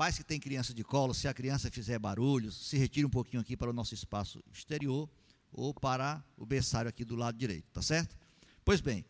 [0.00, 3.42] pais que têm criança de colo, se a criança fizer barulho, se retire um pouquinho
[3.42, 5.06] aqui para o nosso espaço exterior
[5.52, 8.16] ou para o berçário aqui do lado direito, tá certo?
[8.64, 9.04] Pois bem,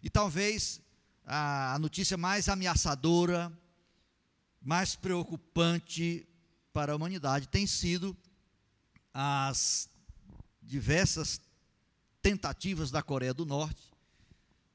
[0.00, 0.80] e talvez
[1.24, 3.52] a notícia mais ameaçadora,
[4.62, 6.24] mais preocupante
[6.72, 8.16] para a humanidade tem sido
[9.12, 9.90] as
[10.62, 11.40] diversas
[12.22, 13.82] tentativas da Coreia do Norte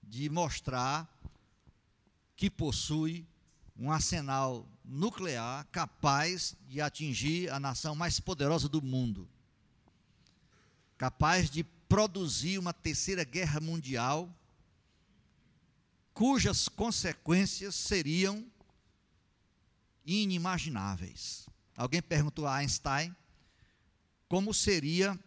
[0.03, 1.09] de mostrar
[2.35, 3.25] que possui
[3.77, 9.27] um arsenal nuclear capaz de atingir a nação mais poderosa do mundo,
[10.97, 14.29] capaz de produzir uma terceira guerra mundial,
[16.13, 18.45] cujas consequências seriam
[20.05, 21.47] inimagináveis.
[21.75, 23.15] Alguém perguntou a Einstein
[24.27, 25.19] como seria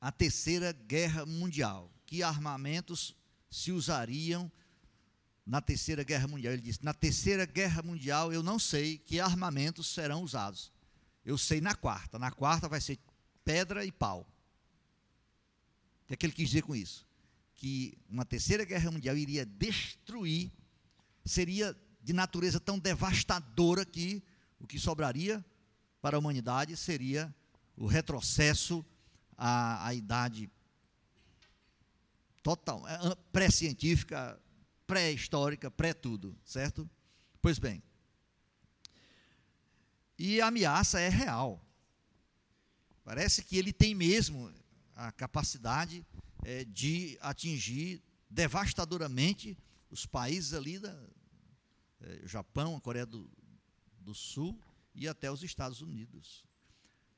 [0.00, 3.14] a terceira guerra mundial, que armamentos
[3.50, 4.50] se usariam
[5.46, 6.52] na terceira guerra mundial.
[6.52, 10.72] Ele disse: Na terceira guerra mundial eu não sei que armamentos serão usados.
[11.24, 12.18] Eu sei na quarta.
[12.18, 12.98] Na quarta vai ser
[13.44, 14.26] pedra e pau.
[16.02, 17.06] O que é que ele quis dizer com isso?
[17.54, 20.52] Que uma terceira guerra mundial iria destruir,
[21.24, 24.22] seria de natureza tão devastadora que
[24.60, 25.44] o que sobraria
[26.02, 27.34] para a humanidade seria
[27.76, 28.84] o retrocesso
[29.36, 30.50] à, à idade
[32.42, 32.98] total, é,
[33.32, 34.38] pré-científica,
[34.86, 36.88] pré-histórica, pré-tudo, certo?
[37.40, 37.82] Pois bem.
[40.18, 41.64] E a ameaça é real.
[43.02, 44.52] Parece que ele tem mesmo
[44.94, 46.06] a capacidade
[46.44, 49.58] é, de atingir devastadoramente
[49.90, 50.96] os países ali da
[52.00, 53.30] é, Japão, a Coreia do,
[54.00, 54.58] do Sul
[54.94, 56.44] e até os Estados Unidos.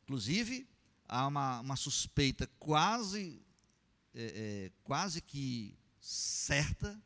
[0.02, 0.68] Inclusive,
[1.08, 3.42] há uma, uma suspeita quase,
[4.14, 7.00] é, é, quase que certa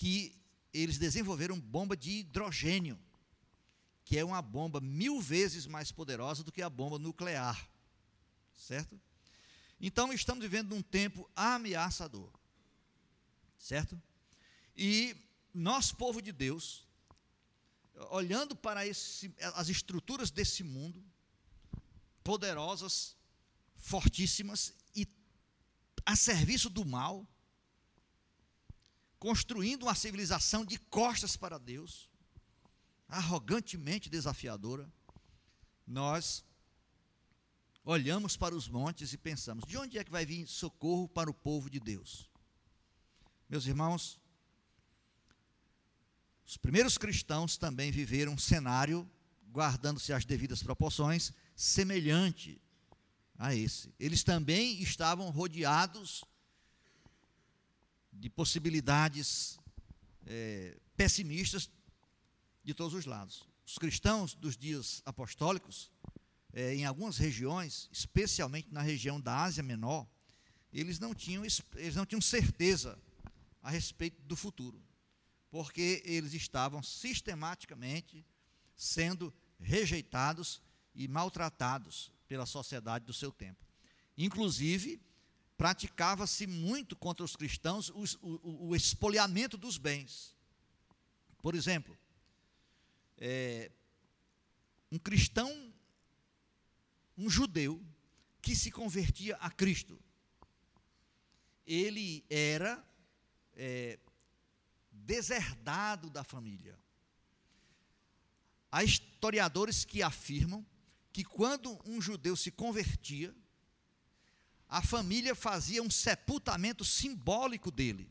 [0.00, 0.34] que
[0.72, 2.98] eles desenvolveram bomba de hidrogênio,
[4.02, 7.68] que é uma bomba mil vezes mais poderosa do que a bomba nuclear.
[8.54, 8.98] Certo?
[9.78, 12.32] Então, estamos vivendo num tempo ameaçador.
[13.58, 14.00] Certo?
[14.74, 15.14] E
[15.52, 16.88] nós, povo de Deus,
[18.08, 21.04] olhando para esse, as estruturas desse mundo,
[22.24, 23.14] poderosas,
[23.76, 25.06] fortíssimas e
[26.06, 27.28] a serviço do mal,
[29.20, 32.08] construindo uma civilização de costas para Deus,
[33.06, 34.90] arrogantemente desafiadora,
[35.86, 36.42] nós
[37.84, 41.34] olhamos para os montes e pensamos: de onde é que vai vir socorro para o
[41.34, 42.30] povo de Deus?
[43.46, 44.18] Meus irmãos,
[46.46, 49.08] os primeiros cristãos também viveram um cenário,
[49.52, 52.58] guardando-se as devidas proporções, semelhante
[53.36, 53.92] a esse.
[53.98, 56.24] Eles também estavam rodeados
[58.20, 59.58] de possibilidades
[60.26, 61.70] é, pessimistas
[62.62, 63.48] de todos os lados.
[63.64, 65.90] Os cristãos dos dias apostólicos,
[66.52, 70.06] é, em algumas regiões, especialmente na região da Ásia Menor,
[70.70, 71.42] eles não tinham,
[71.74, 72.98] eles não tinham certeza
[73.62, 74.80] a respeito do futuro,
[75.50, 78.24] porque eles estavam sistematicamente
[78.76, 80.62] sendo rejeitados
[80.94, 83.64] e maltratados pela sociedade do seu tempo.
[84.16, 85.00] Inclusive,
[85.60, 90.34] praticava-se muito contra os cristãos o, o, o, espoliamento dos bens.
[91.42, 91.94] Por exemplo,
[93.18, 93.70] é,
[94.90, 95.70] um cristão,
[97.14, 97.78] um judeu,
[98.40, 100.02] que se convertia a Cristo,
[101.66, 102.82] ele era
[103.54, 103.98] é,
[104.90, 106.74] deserdado da família.
[108.72, 110.64] Há historiadores que afirmam
[111.12, 113.36] que quando um judeu se convertia,
[114.70, 118.08] a família fazia um sepultamento simbólico dele.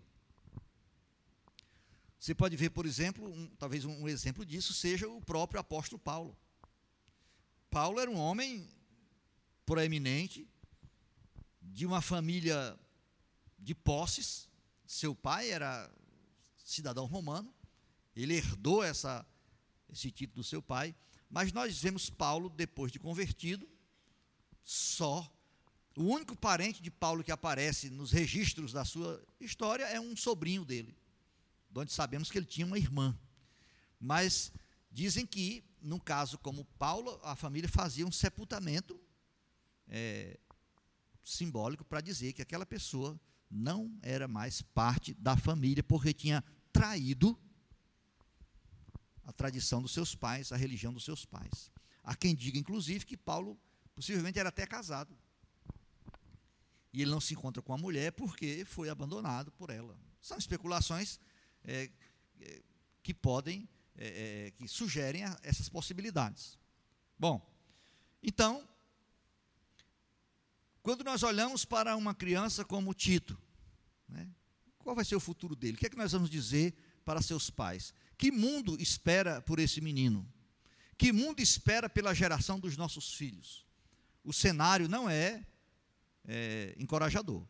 [2.20, 6.38] Você pode ver, por exemplo, um, talvez um exemplo disso seja o próprio apóstolo Paulo.
[7.70, 8.70] Paulo era um homem
[9.66, 10.46] proeminente,
[11.62, 12.78] de uma família
[13.58, 14.50] de posses.
[14.86, 15.90] Seu pai era
[16.58, 17.54] cidadão romano,
[18.14, 19.26] ele herdou essa,
[19.90, 20.94] esse título do seu pai.
[21.30, 23.70] Mas nós vemos Paulo, depois de convertido,
[24.62, 25.32] só
[26.00, 30.64] o único parente de Paulo que aparece nos registros da sua história é um sobrinho
[30.64, 30.98] dele,
[31.76, 33.20] onde sabemos que ele tinha uma irmã.
[34.00, 34.50] Mas
[34.90, 38.98] dizem que, num caso como Paulo, a família fazia um sepultamento
[39.90, 40.40] é,
[41.22, 43.20] simbólico para dizer que aquela pessoa
[43.52, 46.42] não era mais parte da família, porque tinha
[46.72, 47.38] traído
[49.26, 51.70] a tradição dos seus pais, a religião dos seus pais.
[52.06, 53.60] Há quem diga, inclusive, que Paulo
[53.94, 55.14] possivelmente era até casado.
[56.92, 59.98] E ele não se encontra com a mulher porque foi abandonado por ela.
[60.22, 61.20] São especulações
[61.64, 61.90] é,
[62.42, 62.62] é,
[63.04, 66.58] que podem é, é, que sugerem essas possibilidades.
[67.18, 67.46] Bom,
[68.24, 68.68] então,
[70.82, 73.38] quando nós olhamos para uma criança como Tito,
[74.08, 74.28] né,
[74.78, 75.76] qual vai ser o futuro dele?
[75.76, 76.74] O que é que nós vamos dizer
[77.06, 77.94] para seus pais?
[78.18, 80.28] Que mundo espera por esse menino?
[80.98, 83.66] Que mundo espera pela geração dos nossos filhos?
[84.24, 85.46] O cenário não é,
[86.32, 87.44] é encorajador,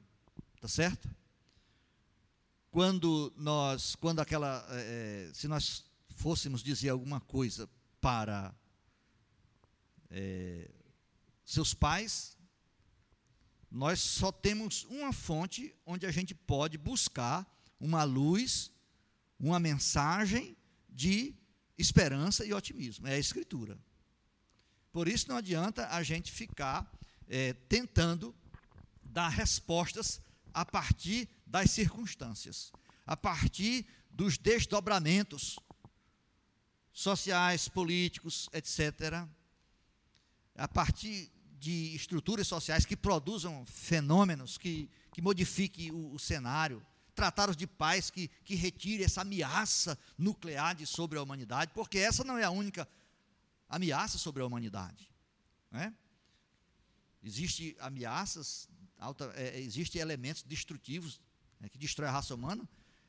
[0.62, 1.14] tá certo?
[2.72, 5.84] Quando nós, quando aquela, é, se nós
[6.16, 8.56] fôssemos dizer alguma coisa para
[10.10, 10.72] é,
[11.44, 12.38] seus pais,
[13.70, 17.46] nós só temos uma fonte onde a gente pode buscar
[17.82, 18.72] uma luz,
[19.38, 20.56] uma mensagem
[20.88, 21.36] de
[21.78, 23.08] esperança e otimismo.
[23.08, 23.78] É a Escritura.
[24.92, 26.90] Por isso não adianta a gente ficar
[27.28, 28.34] é, tentando
[29.10, 30.22] dar respostas
[30.54, 32.72] a partir das circunstâncias,
[33.06, 35.58] a partir dos desdobramentos
[36.92, 39.26] sociais, políticos, etc.,
[40.56, 47.50] a partir de estruturas sociais que produzam fenômenos que, que modifiquem o, o cenário, tratar
[47.50, 52.24] os de paz que, que retire essa ameaça nuclear de sobre a humanidade, porque essa
[52.24, 52.88] não é a única
[53.68, 55.12] ameaça sobre a humanidade.
[55.70, 55.94] Né?
[57.22, 61.20] Existem ameaças, alta, é, existem elementos destrutivos
[61.60, 62.68] né, que destroem a raça humana,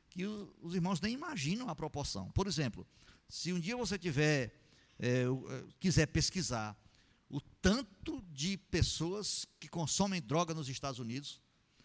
[0.09, 2.31] que o, os irmãos nem imaginam a proporção.
[2.31, 2.87] Por exemplo,
[3.27, 4.53] se um dia você tiver,
[4.97, 5.27] é, é
[5.79, 6.77] quiser pesquisar
[7.29, 11.41] o tanto de pessoas que consomem droga nos Estados Unidos,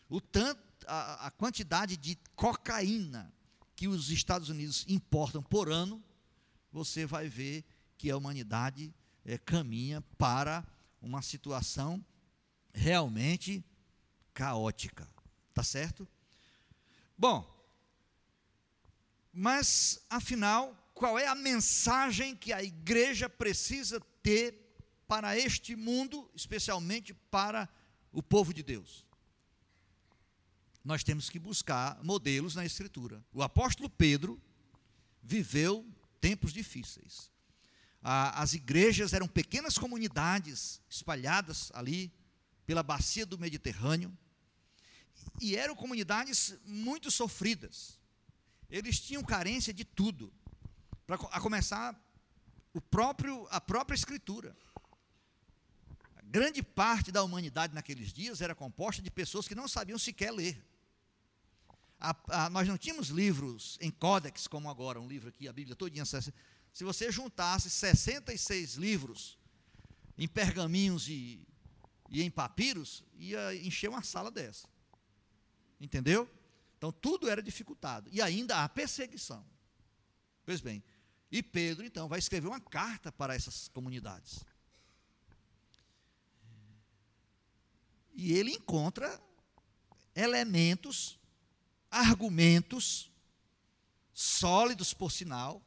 [0.09, 3.33] o tanto, a, a quantidade de cocaína
[3.77, 6.03] que os Estados Unidos importam por ano,
[6.73, 7.65] você vai ver
[7.97, 8.93] que a humanidade
[9.25, 10.67] é, caminha para
[11.01, 12.05] uma situação
[12.73, 13.65] realmente
[14.37, 15.09] caótica.
[15.55, 16.07] Tá certo?
[17.17, 17.51] Bom,
[19.33, 24.67] mas afinal, qual é a mensagem que a igreja precisa ter
[25.09, 27.69] para este mundo, especialmente para
[28.13, 29.07] o povo de Deus.
[30.85, 33.25] Nós temos que buscar modelos na Escritura.
[33.33, 34.41] O apóstolo Pedro
[35.23, 35.87] viveu
[36.21, 37.31] tempos difíceis.
[38.03, 42.13] As igrejas eram pequenas comunidades espalhadas ali
[42.65, 44.17] pela bacia do Mediterrâneo
[45.41, 47.99] e eram comunidades muito sofridas.
[48.71, 50.33] Eles tinham carência de tudo.
[51.07, 51.95] Para a começar
[52.75, 54.57] o próprio a própria escritura
[56.27, 60.63] grande parte da humanidade naqueles dias era composta de pessoas que não sabiam sequer ler.
[61.99, 65.75] A, a, nós não tínhamos livros em códex, como agora, um livro aqui, a Bíblia
[65.75, 66.05] todinha.
[66.05, 69.39] Se você juntasse 66 livros
[70.19, 71.41] em pergaminhos e,
[72.11, 74.69] e em papiros, ia encher uma sala dessa.
[75.81, 76.29] Entendeu?
[76.77, 78.09] Então tudo era dificultado.
[78.13, 79.45] E ainda há perseguição.
[80.45, 80.83] Pois bem,
[81.31, 84.45] e Pedro então vai escrever uma carta para essas comunidades.
[88.15, 89.21] E ele encontra
[90.15, 91.19] elementos,
[91.91, 93.11] argumentos,
[94.15, 95.63] sólidos por sinal,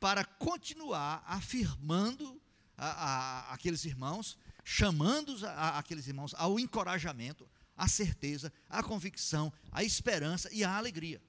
[0.00, 2.40] para continuar afirmando
[2.76, 9.82] a, a, aqueles irmãos, chamando a, aqueles irmãos ao encorajamento, à certeza, à convicção, à
[9.82, 11.20] esperança e à alegria.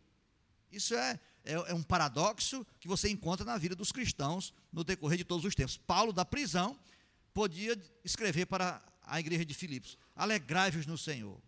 [0.72, 5.18] Isso é, é, é, um paradoxo que você encontra na vida dos cristãos no decorrer
[5.18, 5.78] de todos os tempos.
[5.78, 6.80] Paulo, da prisão,
[7.34, 11.40] podia escrever para a igreja de Filipos: alegrai-vos no Senhor.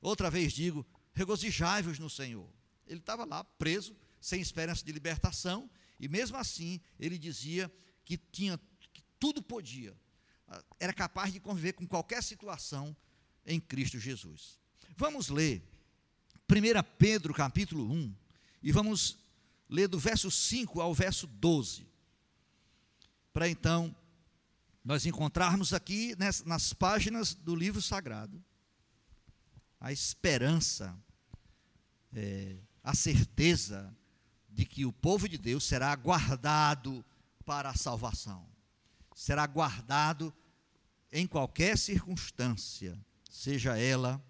[0.00, 2.48] Outra vez digo, regozijai-vos no Senhor.
[2.86, 7.72] Ele estava lá preso, sem esperança de libertação, e mesmo assim ele dizia
[8.04, 8.58] que tinha
[8.92, 9.96] que tudo podia.
[10.80, 12.94] Era capaz de conviver com qualquer situação
[13.46, 14.58] em Cristo Jesus.
[14.96, 15.62] Vamos ler
[16.50, 18.14] 1 Pedro capítulo 1
[18.62, 19.18] e vamos
[19.68, 21.86] ler do verso 5 ao verso 12.
[23.32, 23.94] Para então
[24.84, 28.42] nós encontrarmos aqui nas, nas páginas do livro sagrado
[29.82, 30.96] a esperança,
[32.12, 33.92] é, a certeza
[34.48, 37.04] de que o povo de Deus será guardado
[37.44, 38.46] para a salvação,
[39.12, 40.32] será guardado
[41.10, 42.96] em qualquer circunstância,
[43.32, 44.24] seja ela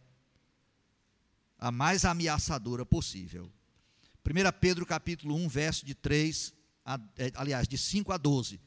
[1.59, 3.53] a mais ameaçadora possível.
[4.25, 6.55] 1 Pedro capítulo 1, verso de 3,
[6.85, 8.59] a, é, aliás, de 5 a 12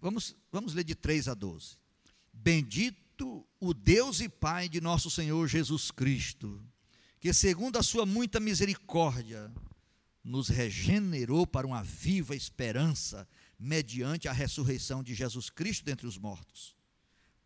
[0.00, 1.76] Vamos, vamos ler de 3 a 12.
[2.32, 6.62] Bendito o Deus e Pai de nosso Senhor Jesus Cristo,
[7.20, 9.52] que segundo a sua muita misericórdia,
[10.22, 13.26] nos regenerou para uma viva esperança,
[13.58, 16.76] mediante a ressurreição de Jesus Cristo dentre os mortos,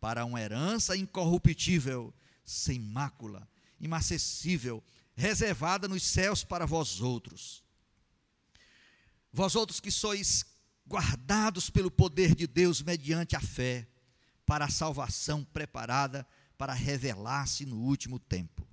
[0.03, 3.47] para uma herança incorruptível, sem mácula,
[3.79, 4.83] imacessível,
[5.15, 7.63] reservada nos céus para vós outros
[9.31, 10.45] Vós outros que sois
[10.85, 13.87] guardados pelo poder de Deus mediante a fé,
[14.45, 18.67] para a salvação preparada para revelar-se no último tempo.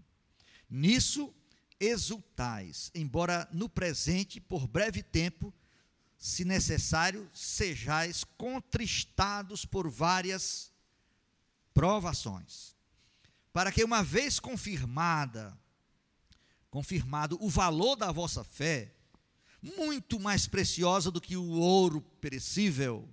[0.68, 1.32] Nisso
[1.78, 5.54] exultais, embora no presente, por breve tempo,
[6.18, 10.70] se necessário, sejais contristados por várias
[11.80, 12.76] provações,
[13.54, 15.58] para que uma vez confirmada,
[16.70, 18.92] confirmado o valor da vossa fé,
[19.62, 23.08] muito mais preciosa do que o ouro perecível,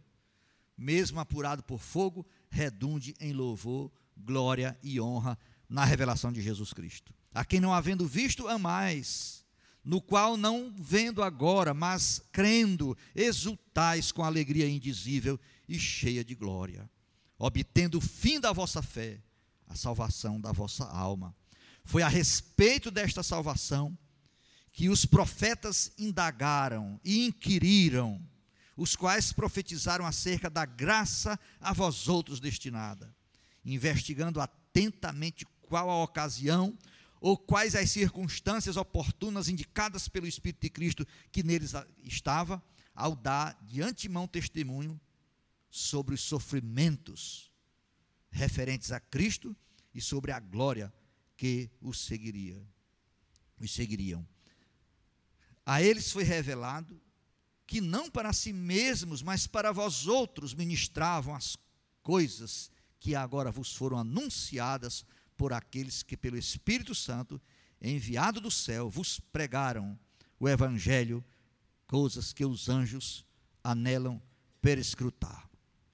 [0.77, 7.13] mesmo apurado por fogo, redunde em louvor, glória e honra na revelação de Jesus Cristo.
[7.33, 9.45] A quem não havendo visto, amais,
[9.81, 16.89] no qual não vendo agora, mas crendo, exultais com alegria indizível e cheia de glória,
[17.37, 19.21] obtendo o fim da vossa fé,
[19.67, 21.35] a salvação da vossa alma.
[21.83, 23.97] Foi a respeito desta salvação
[24.71, 28.21] que os profetas indagaram e inquiriram,
[28.75, 33.13] os quais profetizaram acerca da graça a vós outros destinada,
[33.65, 36.77] investigando atentamente qual a ocasião
[37.19, 42.61] ou quais as circunstâncias oportunas indicadas pelo Espírito de Cristo que neles estava,
[42.93, 44.99] ao dar de antemão testemunho
[45.69, 47.51] sobre os sofrimentos
[48.29, 49.55] referentes a Cristo
[49.93, 50.93] e sobre a glória
[51.35, 52.61] que os seguiria,
[53.59, 54.27] os seguiriam.
[55.65, 56.99] A eles foi revelado
[57.65, 61.57] que não para si mesmos, mas para vós outros ministravam as
[62.01, 65.05] coisas que agora vos foram anunciadas
[65.35, 67.39] por aqueles que, pelo Espírito Santo,
[67.81, 69.99] enviado do céu, vos pregaram
[70.39, 71.23] o Evangelho,
[71.85, 73.25] coisas que os anjos
[73.63, 74.21] anelam
[74.61, 75.46] perscrutar.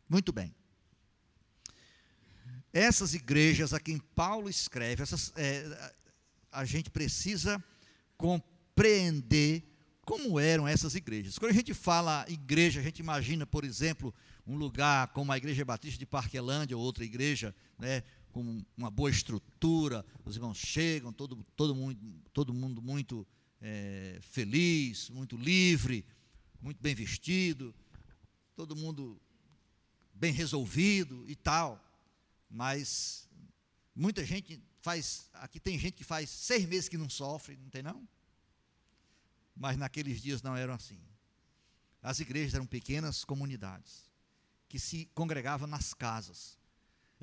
[0.07, 0.53] Muito bem.
[2.71, 5.93] Essas igrejas a quem Paulo escreve, essas, é,
[6.51, 7.63] a gente precisa
[8.17, 9.63] compreender
[10.05, 11.37] como eram essas igrejas.
[11.37, 14.13] Quando a gente fala igreja, a gente imagina, por exemplo,
[14.45, 19.09] um lugar como a Igreja Batista de Parquelândia ou outra igreja, né, com uma boa
[19.09, 21.97] estrutura, os irmãos chegam, todo, todo, mundo,
[22.33, 23.25] todo mundo muito
[23.61, 26.05] é, feliz, muito livre,
[26.61, 27.73] muito bem vestido,
[28.55, 29.21] todo mundo
[30.23, 31.69] bem resolvido e tal.
[32.49, 33.27] Mas
[33.93, 37.83] muita gente faz, aqui tem gente que faz seis meses que não sofre, não tem
[37.83, 38.07] não?
[39.55, 41.01] Mas naqueles dias não eram assim.
[42.01, 44.09] As igrejas eram pequenas comunidades
[44.69, 46.57] que se congregavam nas casas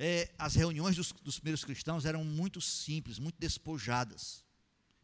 [0.02, 4.42] é, as reuniões dos, dos, primeiros cristãos eram muito simples, muito despojadas.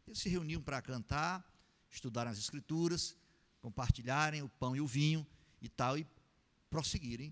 [0.07, 1.45] Eles se reuniam para cantar,
[1.87, 3.15] estudarem as escrituras,
[3.61, 5.23] compartilharem o pão e o vinho
[5.61, 6.07] e tal, e
[6.71, 7.31] prosseguirem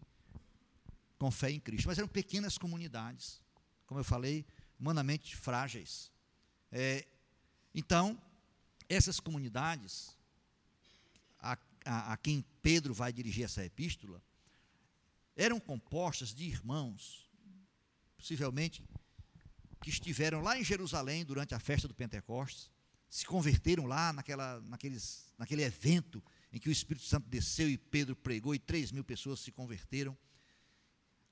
[1.18, 1.88] com fé em Cristo.
[1.88, 3.42] Mas eram pequenas comunidades,
[3.86, 4.46] como eu falei,
[4.80, 6.12] humanamente frágeis.
[6.72, 7.06] É,
[7.74, 8.22] então,
[8.90, 10.16] essas comunidades,
[11.40, 14.22] a, a, a quem Pedro vai dirigir essa epístola,
[15.36, 17.26] eram compostas de irmãos
[18.26, 18.84] possivelmente,
[19.84, 22.72] que estiveram lá em Jerusalém durante a festa do Pentecostes,
[23.08, 28.16] se converteram lá naquela, naqueles, naquele evento em que o Espírito Santo desceu e Pedro
[28.16, 30.18] pregou e três mil pessoas se converteram.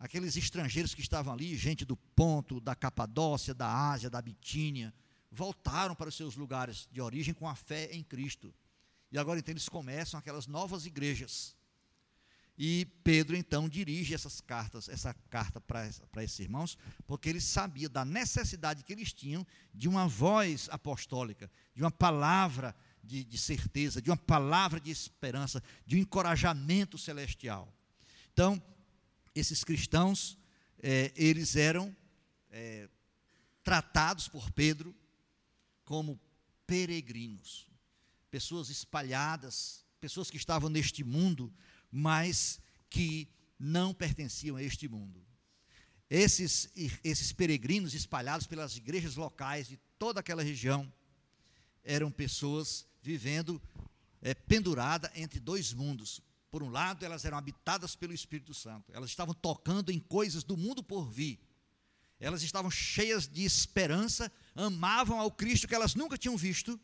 [0.03, 4.93] Aqueles estrangeiros que estavam ali, gente do Ponto, da Capadócia, da Ásia, da Bitínia,
[5.31, 8.53] voltaram para os seus lugares de origem com a fé em Cristo.
[9.09, 11.55] E agora então eles começam aquelas novas igrejas
[12.57, 18.03] e Pedro então dirige essas cartas, essa carta para esses irmãos, porque ele sabia da
[18.03, 24.09] necessidade que eles tinham de uma voz apostólica, de uma palavra de, de certeza, de
[24.09, 27.73] uma palavra de esperança, de um encorajamento celestial.
[28.33, 28.61] Então,
[29.35, 30.37] esses cristãos,
[30.81, 31.95] é, eles eram
[32.51, 32.89] é,
[33.63, 34.95] tratados por Pedro
[35.85, 36.19] como
[36.65, 37.67] peregrinos,
[38.29, 41.53] pessoas espalhadas, pessoas que estavam neste mundo
[41.95, 42.59] mas
[42.89, 45.23] que não pertenciam a este mundo.
[46.09, 46.71] Esses,
[47.03, 50.91] esses peregrinos espalhados pelas igrejas locais de toda aquela região
[51.83, 53.61] eram pessoas vivendo
[54.23, 56.19] é, pendurada entre dois mundos.
[56.53, 60.55] Por um lado, elas eram habitadas pelo Espírito Santo, elas estavam tocando em coisas do
[60.55, 61.39] mundo por vir.
[62.19, 66.79] Elas estavam cheias de esperança, amavam ao Cristo que elas nunca tinham visto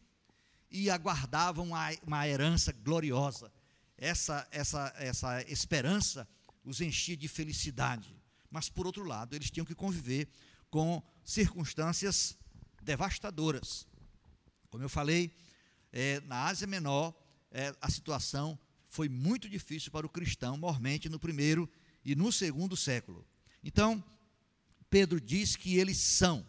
[0.72, 1.68] e aguardavam
[2.04, 3.54] uma, herança gloriosa
[3.96, 6.28] essa, essa, essa esperança
[6.66, 8.20] os enchia de felicidade.
[8.50, 10.28] Mas, por outro lado, eles tinham que conviver
[10.72, 12.36] com circunstâncias
[12.82, 13.88] devastadoras.
[14.72, 15.32] Como eu falei,
[15.92, 17.14] é, na Ásia Menor,
[17.52, 18.58] é, a situação
[18.90, 21.70] foi muito difícil para o cristão, mormente no primeiro
[22.04, 23.26] e no segundo século.
[23.64, 24.04] Então,
[24.90, 26.46] Pedro diz que eles são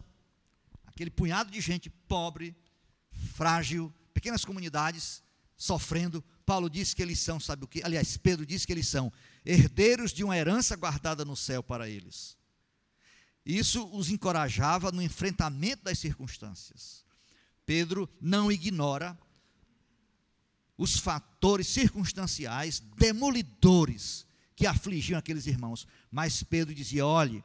[0.86, 2.56] aquele punhado de gente pobre,
[3.34, 5.22] frágil, pequenas comunidades
[5.56, 7.80] sofrendo Paulo disse que eles são, sabe o que?
[7.84, 9.12] Aliás, Pedro disse que eles são
[9.46, 12.36] herdeiros de uma herança guardada no céu para eles.
[13.46, 17.04] Isso os encorajava no enfrentamento das circunstâncias.
[17.64, 19.16] Pedro não ignora
[20.80, 27.44] os fatores circunstanciais demolidores que afligiam aqueles irmãos, mas Pedro dizia: olhe,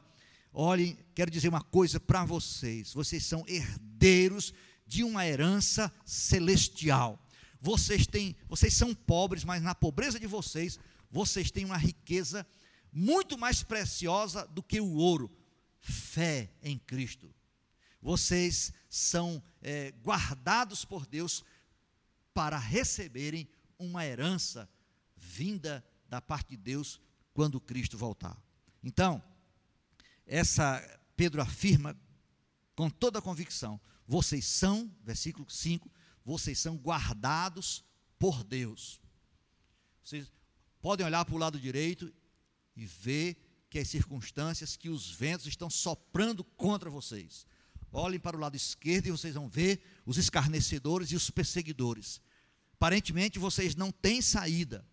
[0.54, 4.54] olhem, quero dizer uma coisa para vocês: vocês são herdeiros
[4.86, 7.22] de uma herança celestial.
[7.60, 12.46] Vocês têm, vocês são pobres, mas na pobreza de vocês, vocês têm uma riqueza
[12.90, 15.30] muito mais preciosa do que o ouro,
[15.78, 17.30] fé em Cristo.
[18.00, 21.44] Vocês são é, guardados por Deus
[22.36, 24.68] para receberem uma herança
[25.16, 27.00] vinda da parte de Deus
[27.32, 28.38] quando Cristo voltar.
[28.84, 29.24] Então,
[30.26, 30.82] essa
[31.16, 31.98] Pedro afirma
[32.74, 35.90] com toda a convicção: vocês são, versículo 5,
[36.22, 37.82] vocês são guardados
[38.18, 39.00] por Deus.
[40.04, 40.30] Vocês
[40.82, 42.12] podem olhar para o lado direito
[42.76, 47.46] e ver que as circunstâncias, que os ventos estão soprando contra vocês.
[47.90, 52.20] Olhem para o lado esquerdo e vocês vão ver os escarnecedores e os perseguidores.
[52.76, 54.84] Aparentemente vocês não têm saída,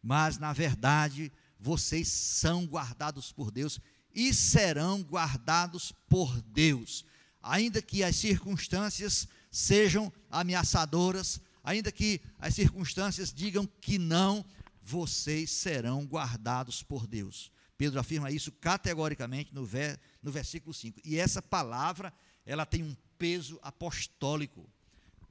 [0.00, 3.80] mas na verdade vocês são guardados por Deus
[4.14, 7.04] e serão guardados por Deus.
[7.42, 14.44] Ainda que as circunstâncias sejam ameaçadoras, ainda que as circunstâncias digam que não,
[14.80, 17.50] vocês serão guardados por Deus.
[17.76, 21.00] Pedro afirma isso categoricamente no, ver, no versículo 5.
[21.04, 22.12] E essa palavra,
[22.46, 24.68] ela tem um peso apostólico.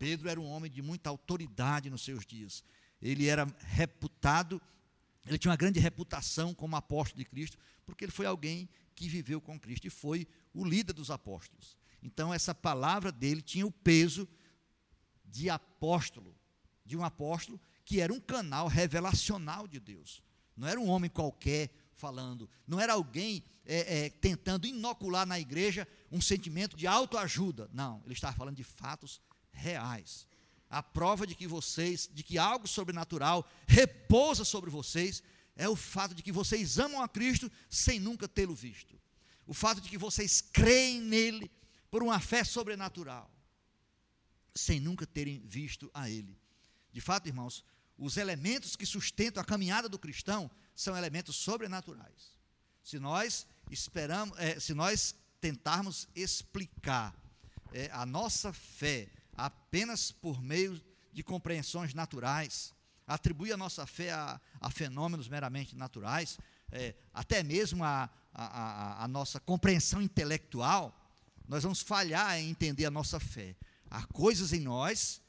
[0.02, 2.64] Pedro era um homem de muita autoridade nos seus dias.
[3.00, 4.60] Ele era reputado,
[5.28, 7.56] ele tinha uma grande reputação como apóstolo de Cristo,
[7.86, 11.78] porque ele foi alguém que viveu com Cristo e foi o líder dos apóstolos.
[12.02, 14.28] Então, essa palavra dele tinha o peso
[15.24, 16.36] de apóstolo,
[16.84, 20.24] de um apóstolo que era um canal revelacional de Deus.
[20.58, 25.88] Não era um homem qualquer falando, não era alguém é, é, tentando inocular na igreja
[26.12, 27.70] um sentimento de autoajuda.
[27.72, 30.28] Não, ele estava falando de fatos reais.
[30.70, 35.22] A prova de que vocês, de que algo sobrenatural repousa sobre vocês,
[35.56, 39.00] é o fato de que vocês amam a Cristo sem nunca tê-lo visto.
[39.46, 41.52] O fato de que vocês creem nele
[41.90, 43.30] por uma fé sobrenatural,
[44.56, 46.38] sem nunca terem visto a ele.
[46.94, 47.64] De fato, irmãos,
[47.98, 52.40] os elementos que sustentam a caminhada do cristão são elementos sobrenaturais.
[52.84, 57.16] Se nós esperamos, é, se nós tentarmos explicar
[57.74, 59.10] é, a nossa fé
[59.46, 62.74] apenas por meio de compreensões naturais,
[63.08, 66.38] atribuir a nossa fé a, a fenômenos meramente naturais,
[66.72, 70.96] é, até mesmo a, a, a, nossa compreensão intelectual,
[71.48, 73.56] nós vamos falhar em entender a nossa fé.
[73.90, 75.22] Há coisas em nós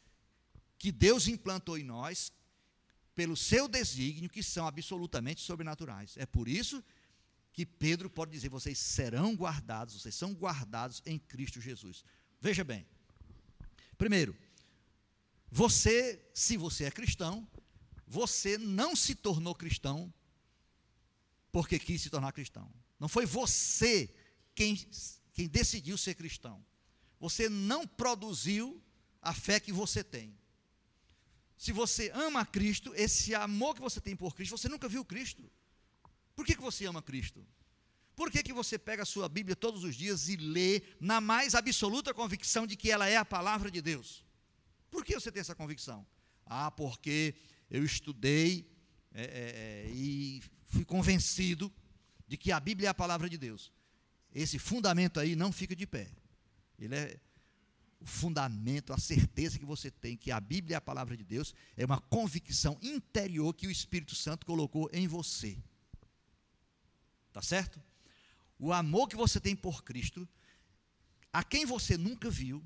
[0.79, 2.33] que Deus implantou em nós
[3.15, 6.17] pelo seu desígnio que são absolutamente sobrenaturais.
[6.17, 6.85] É por isso
[7.53, 12.05] que Pedro pode dizer: vocês serão guardados, vocês são guardados em Cristo Jesus.
[12.41, 12.87] Veja bem,
[14.03, 14.37] Primeiro,
[15.49, 17.49] você, se você é cristão,
[18.05, 20.13] você não se tornou cristão
[21.53, 22.69] porque quis se tornar cristão.
[22.99, 24.13] Não foi você
[24.57, 24.75] quem,
[25.33, 26.67] quem decidiu ser cristão.
[27.21, 28.83] Você não produziu
[29.21, 30.37] a fé que você tem.
[31.57, 35.49] Se você ama Cristo, esse amor que você tem por Cristo, você nunca viu Cristo.
[36.35, 37.47] Por que, que você ama Cristo?
[38.15, 41.55] Por que, que você pega a sua Bíblia todos os dias e lê na mais
[41.55, 44.25] absoluta convicção de que ela é a palavra de Deus?
[44.91, 46.07] Por que você tem essa convicção?
[46.45, 47.35] Ah, porque
[47.71, 48.71] eu estudei
[49.15, 51.73] é, é, é e fui convencido
[52.29, 53.73] de que a Bíblia é a palavra de Deus.
[54.35, 56.11] Esse fundamento aí não fica de pé.
[56.79, 57.21] Ele é
[58.01, 61.55] o fundamento, a certeza que você tem que a Bíblia é a palavra de Deus,
[61.77, 65.57] é uma convicção interior que o Espírito Santo colocou em você.
[67.33, 67.81] Tá certo?
[68.63, 70.27] O amor que você tem por Cristo,
[71.33, 72.63] a quem você nunca viu,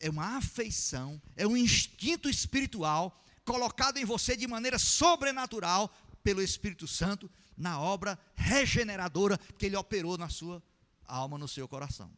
[0.00, 5.88] é uma afeição, é um instinto espiritual colocado em você de maneira sobrenatural
[6.20, 10.60] pelo Espírito Santo na obra regeneradora que ele operou na sua
[11.04, 12.10] alma, no seu coração.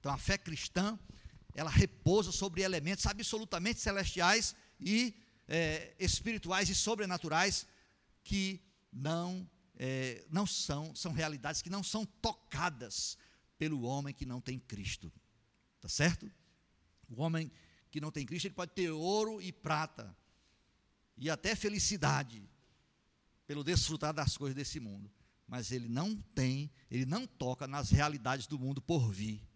[0.00, 0.98] Então a fé cristã,
[1.54, 5.14] ela repousa sobre elementos absolutamente celestiais e
[5.46, 7.66] é, espirituais e sobrenaturais
[8.24, 13.16] que não é, não são, são realidades que não são tocadas
[13.58, 15.12] pelo homem que não tem Cristo.
[15.80, 16.30] Tá certo?
[17.08, 17.50] O homem
[17.90, 20.16] que não tem Cristo, ele pode ter ouro e prata,
[21.16, 22.48] e até felicidade,
[23.46, 25.10] pelo desfrutar das coisas desse mundo.
[25.46, 29.46] Mas ele não tem, ele não toca nas realidades do mundo por vir.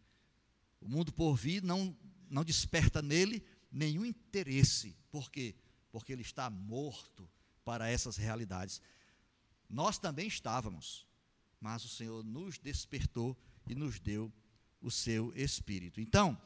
[0.81, 1.97] O mundo por vir não,
[2.29, 4.97] não desperta nele nenhum interesse.
[5.11, 5.55] Por quê?
[5.91, 7.29] Porque ele está morto
[7.65, 8.83] para essas realidades.
[9.69, 11.07] Nós também estávamos,
[11.61, 14.33] mas o Senhor nos despertou e nos deu
[14.81, 16.01] o seu espírito.
[16.01, 16.41] Então,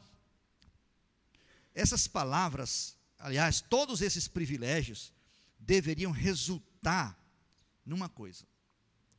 [1.73, 5.13] essas palavras, aliás, todos esses privilégios
[5.59, 7.17] deveriam resultar
[7.85, 8.45] numa coisa.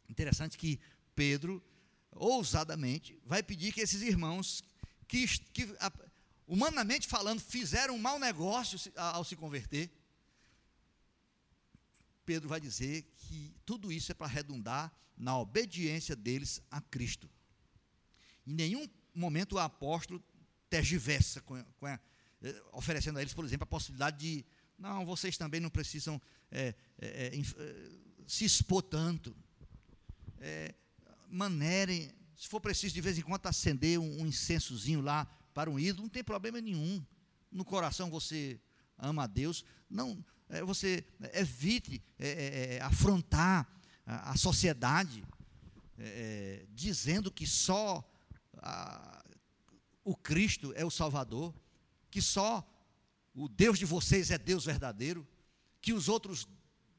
[0.09, 0.81] Interessante que
[1.15, 1.63] Pedro,
[2.11, 4.63] ousadamente, vai pedir que esses irmãos,
[5.07, 5.69] que, que
[6.47, 9.91] humanamente falando, fizeram um mau negócio ao se converter,
[12.25, 17.29] Pedro vai dizer que tudo isso é para redundar na obediência deles a Cristo.
[18.47, 20.23] Em nenhum momento o apóstolo
[20.69, 21.99] tergiversa, com, com a,
[22.43, 24.45] eh, oferecendo a eles, por exemplo, a possibilidade de,
[24.79, 27.31] não, vocês também não precisam é, é,
[28.27, 29.37] se expor tanto.
[31.29, 35.79] manerem, se for preciso de vez em quando acender um, um incensozinho lá para um
[35.79, 37.05] ídolo, não tem problema nenhum.
[37.51, 38.61] No coração você
[38.99, 40.25] ama a Deus, não,
[40.67, 42.03] você evite
[42.83, 43.67] afrontar
[44.05, 45.25] a, sociedade,
[46.71, 48.07] dizendo que só
[50.05, 51.55] o Cristo é o Salvador,
[52.11, 52.69] que só
[53.35, 55.27] o Deus de vocês é Deus verdadeiro,
[55.81, 56.47] que os outros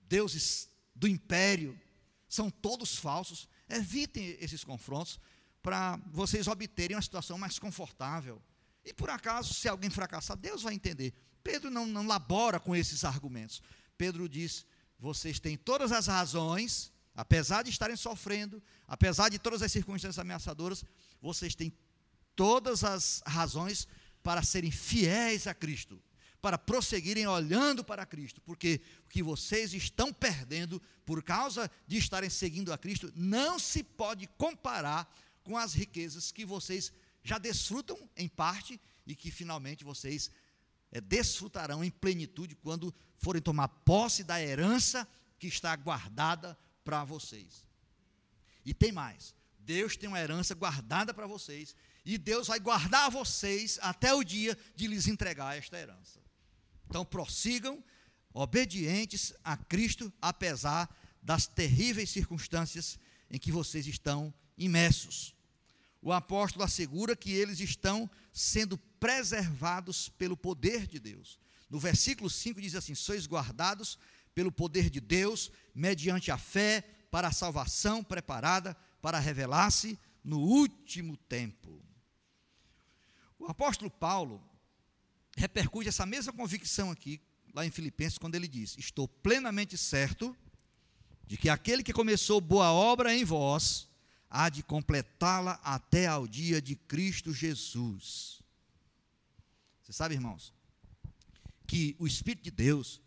[0.07, 1.79] deuses do império
[2.27, 3.47] são todos falsos.
[3.69, 5.19] Evitem esses confrontos
[5.61, 8.41] para vocês obterem uma situação mais confortável.
[8.83, 11.13] E por acaso, se alguém fracassar, Deus vai entender.
[11.43, 13.62] Pedro não, não labora com esses argumentos.
[13.97, 14.65] Pedro diz:
[14.97, 20.84] vocês têm todas as razões, apesar de estarem sofrendo, apesar de todas as circunstâncias ameaçadoras,
[21.21, 21.73] vocês têm
[22.36, 23.88] todas as razões
[24.23, 26.01] para serem fiéis a Cristo,
[26.41, 32.29] para prosseguirem olhando para Cristo, porque o que vocês estão perdendo por causa de estarem
[32.29, 36.91] seguindo a Cristo não se pode comparar com as riquezas que vocês
[37.23, 40.32] já desfrutam em parte e que finalmente vocês
[40.93, 45.08] é, desfrutarão em plenitude quando forem tomar posse da herança
[45.39, 47.65] que está guardada para vocês.
[48.63, 51.75] E tem mais: Deus tem uma herança guardada para vocês,
[52.06, 56.21] e Deus vai guardar vocês até o dia de lhes entregar esta herança.
[56.88, 57.84] Então prossigam
[58.32, 60.88] obedientes a Cristo, apesar
[61.23, 62.99] das terríveis circunstâncias
[63.32, 65.34] em que vocês estão imersos.
[66.03, 71.37] O apóstolo assegura que eles estão sendo preservados pelo poder de Deus.
[71.69, 73.99] No versículo 5 diz assim: Sois guardados
[74.33, 81.17] pelo poder de Deus, mediante a fé, para a salvação preparada para revelar-se no último
[81.17, 81.83] tempo.
[83.37, 84.41] O apóstolo Paulo
[85.35, 87.19] repercute essa mesma convicção aqui,
[87.53, 90.33] lá em Filipenses, quando ele diz: Estou plenamente certo
[91.27, 93.85] de que aquele que começou boa obra em vós
[94.29, 98.42] há de completá-la até ao dia de Cristo Jesus.
[99.93, 100.51] Você sabe, irmãos,
[101.67, 102.99] que o Espírito de Deus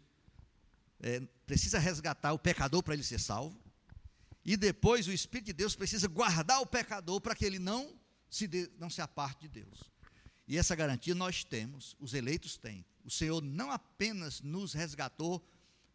[1.01, 3.61] é, precisa resgatar o pecador para ele ser salvo,
[4.45, 7.99] e depois o Espírito de Deus precisa guardar o pecador para que ele não
[8.31, 9.83] se, de, não se aparte de Deus.
[10.47, 12.87] E essa garantia nós temos, os eleitos têm.
[13.03, 15.45] O Senhor não apenas nos resgatou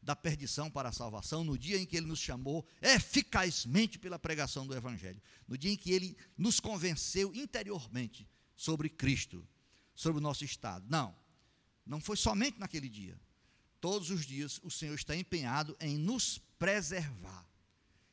[0.02, 4.68] da perdição para a salvação, no dia em que Ele nos chamou eficazmente pela pregação
[4.68, 8.28] do Evangelho, no dia em que Ele nos convenceu interiormente
[8.58, 9.48] sobre Cristo,
[9.96, 10.86] sobre o nosso estado.
[10.90, 11.16] Não,
[11.86, 13.20] não foi somente naquele dia.
[13.80, 17.46] Todos os dias o Senhor está empenhado em nos preservar.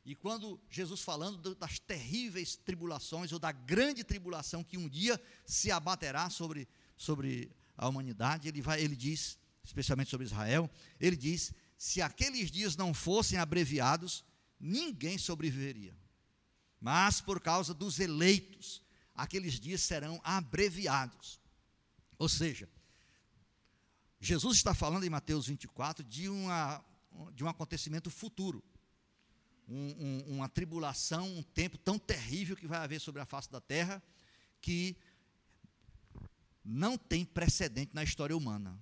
[0.05, 5.69] E quando Jesus falando das terríveis tribulações, ou da grande tribulação que um dia se
[5.69, 10.67] abaterá sobre, sobre a humanidade, ele, vai, ele diz, especialmente sobre Israel,
[10.99, 14.25] ele diz: se aqueles dias não fossem abreviados,
[14.59, 15.95] ninguém sobreviveria.
[16.81, 18.81] Mas por causa dos eleitos,
[19.13, 21.39] aqueles dias serão abreviados.
[22.19, 22.69] Ou seja,
[24.19, 26.85] Jesus está falando em Mateus 24 de, uma,
[27.33, 28.63] de um acontecimento futuro
[29.69, 33.61] um, um, uma tribulação, um tempo tão terrível que vai haver sobre a face da
[33.61, 34.01] terra,
[34.59, 34.97] que
[36.65, 38.77] não tem precedente na história humana.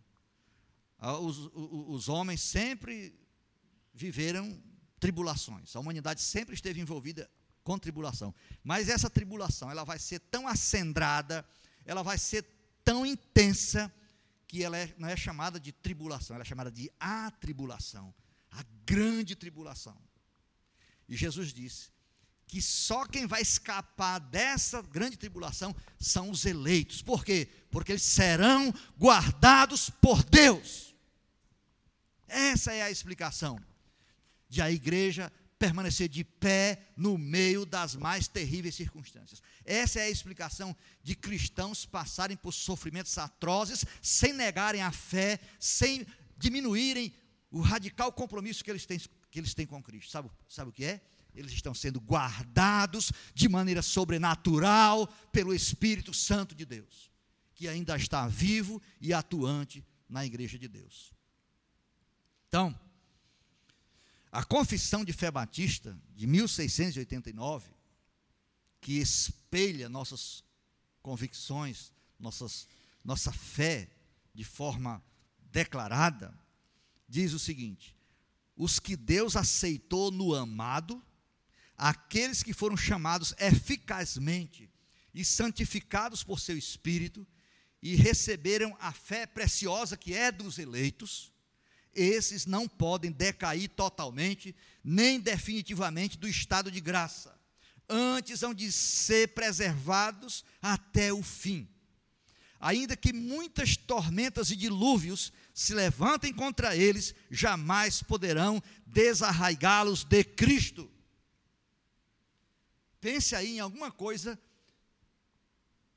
[0.98, 3.14] Ah, os, os, os homens sempre
[3.94, 4.62] viveram
[5.00, 7.30] tribulações, a humanidade sempre esteve envolvida
[7.64, 8.34] com tribulação.
[8.64, 11.46] Mas essa tribulação, ela vai ser tão acendrada,
[11.86, 12.44] ela vai ser
[12.88, 13.94] tão intensa,
[14.48, 18.16] que ela é, não é chamada de tribulação, ela é chamada de atribulação,
[18.50, 20.02] a grande tribulação.
[21.10, 21.90] E Jesus disse
[22.48, 27.02] que só quem vai escapar dessa grande tribulação são os eleitos.
[27.02, 27.50] Por quê?
[27.70, 30.96] Porque eles serão guardados por Deus.
[32.26, 33.60] Essa é a explicação
[34.48, 39.42] de a igreja permanecer de pé no meio das mais terríveis circunstâncias.
[39.66, 46.06] Essa é a explicação de cristãos passarem por sofrimentos atrozes sem negarem a fé, sem
[46.38, 47.14] diminuírem
[47.50, 49.00] o radical compromisso que eles têm,
[49.32, 50.12] que eles têm com Cristo.
[50.12, 51.02] Sabe, sabe o que é?
[51.34, 57.12] Eles estão sendo guardados de maneira sobrenatural pelo Espírito Santo de Deus,
[57.54, 61.14] que ainda está vivo e atuante na igreja de Deus.
[62.48, 62.78] Então,
[64.32, 67.70] a Confissão de Fé Batista, de 1689,
[68.82, 70.44] que espelha nossas
[71.02, 72.68] convicções, nossas,
[73.04, 73.90] nossa fé
[74.34, 75.04] de forma
[75.52, 76.38] declarada,
[77.08, 77.96] diz o seguinte:
[78.56, 81.02] os que Deus aceitou no amado,
[81.78, 84.70] aqueles que foram chamados eficazmente
[85.14, 87.26] e santificados por seu Espírito,
[87.82, 91.32] e receberam a fé preciosa que é dos eleitos,
[91.98, 97.36] esses não podem decair totalmente, nem definitivamente do estado de graça.
[97.90, 101.68] Antes hão de ser preservados até o fim.
[102.60, 110.90] Ainda que muitas tormentas e dilúvios se levantem contra eles, jamais poderão desarraigá-los de Cristo.
[113.00, 114.40] Pense aí em alguma coisa,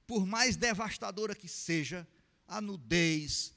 [0.06, 2.06] por mais devastadora que seja,
[2.46, 3.54] a nudez,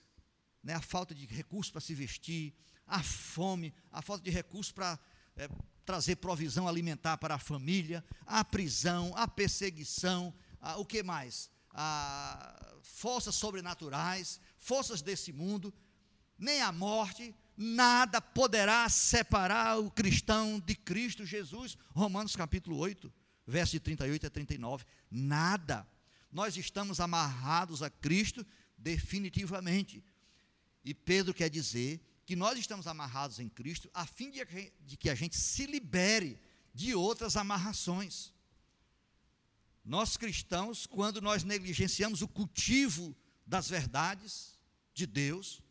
[0.64, 2.54] né, a falta de recursos para se vestir,
[2.88, 4.98] a fome, a falta de recursos para
[5.36, 5.50] é,
[5.86, 11.50] trazer provisão alimentar para a família, a prisão, a perseguição, a, o que mais?
[11.72, 15.74] A, forças sobrenaturais, forças desse mundo,
[16.38, 21.78] nem a morte, nada poderá separar o cristão de Cristo Jesus.
[21.94, 23.12] Romanos capítulo 8,
[23.46, 24.86] versos de 38 a 39.
[25.10, 25.88] Nada.
[26.32, 28.46] Nós estamos amarrados a Cristo
[28.78, 30.04] definitivamente.
[30.84, 34.46] E Pedro quer dizer que nós estamos amarrados em Cristo a fim de,
[34.98, 36.40] que a gente se libere
[36.74, 38.34] de outras amarrações.
[39.84, 43.16] Nós cristãos, quando nós negligenciamos o cultivo
[43.46, 44.58] das verdades
[44.94, 45.62] de Deus,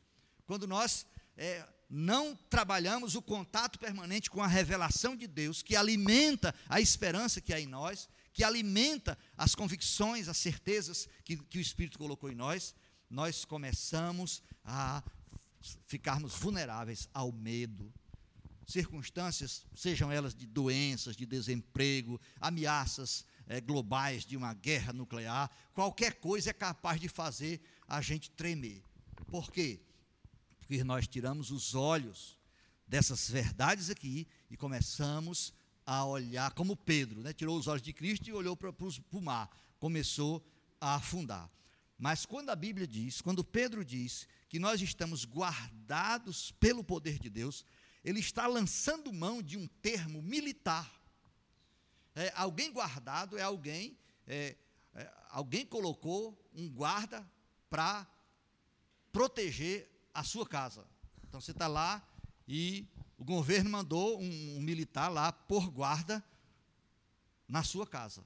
[0.46, 6.55] quando nós é, não trabalhamos o contato permanente com a revelação de Deus, que alimenta
[6.68, 11.61] a esperança que há em nós, que alimenta as convicções, as certezas que, que o
[11.61, 12.75] Espírito colocou em nós,
[13.12, 15.03] nós começamos a
[15.87, 17.92] ficarmos vulneráveis ao medo.
[18.66, 26.14] Circunstâncias, sejam elas de doenças, de desemprego, ameaças é, globais de uma guerra nuclear, qualquer
[26.14, 28.83] coisa é capaz de fazer a gente tremer.
[29.27, 29.83] Por quê?
[30.61, 32.38] Porque nós tiramos os olhos
[32.88, 35.53] dessas verdades aqui e começamos
[35.85, 37.35] a olhar como Pedro, né?
[37.35, 40.42] tirou os olhos de Cristo e olhou para o mar, começou
[40.81, 41.51] a afundar.
[42.02, 47.30] Mas quando a Bíblia diz, quando Pedro diz que nós estamos guardados pelo poder de
[47.30, 47.64] Deus,
[48.02, 50.92] ele está lançando mão de um termo militar.
[52.16, 54.56] É, alguém guardado é alguém, é,
[54.96, 57.24] é, alguém colocou um guarda
[57.70, 58.04] para
[59.12, 60.84] proteger a sua casa.
[61.22, 62.04] Então você está lá
[62.48, 62.84] e
[63.16, 66.20] o governo mandou um, um militar lá por guarda
[67.46, 68.24] na sua casa.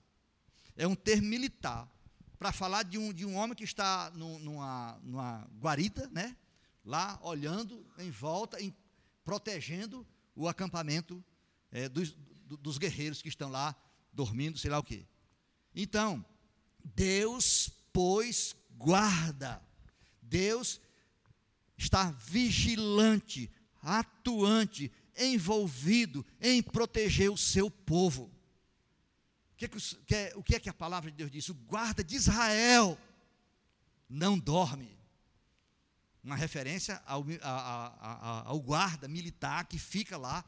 [0.74, 1.94] É um termo militar
[2.38, 6.37] para falar de um, de um homem que está numa, numa guarita, né?
[6.87, 8.75] lá olhando em volta, em,
[9.25, 11.22] protegendo o acampamento
[11.72, 13.75] é, dos, dos guerreiros que estão lá
[14.12, 15.05] dormindo, sei lá o quê.
[15.75, 16.25] Então,
[16.94, 19.61] Deus, pois, guarda.
[20.22, 20.81] Deus
[21.77, 23.51] está vigilante,
[23.83, 28.31] atuante, envolvido em proteger o seu povo.
[29.56, 31.48] Que, é que, é, o que é que a palavra de Deus diz?
[31.48, 32.98] O guarda de Israel
[34.08, 34.96] não dorme.
[36.22, 40.44] Uma referência ao, a, a, a, ao guarda militar que fica lá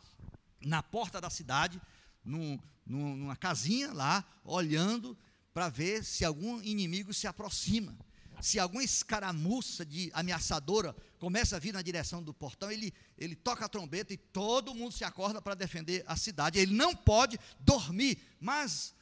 [0.61, 1.81] na porta da cidade,
[2.25, 5.17] num, numa casinha lá, olhando
[5.55, 7.97] para ver se algum inimigo se aproxima.
[8.41, 13.65] Se alguma escaramuça de ameaçadora começa a vir na direção do portão, ele, ele toca
[13.65, 16.59] a trombeta e todo mundo se acorda para defender a cidade.
[16.59, 18.95] Ele não pode dormir, mas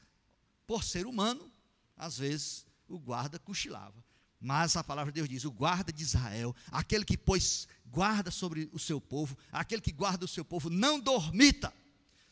[0.67, 1.51] por ser humano,
[1.97, 4.05] às vezes o guarda cochilava.
[4.41, 8.69] Mas a palavra de Deus diz: o guarda de Israel, aquele que pôs guarda sobre
[8.73, 11.73] o seu povo, aquele que guarda o seu povo, não dormita,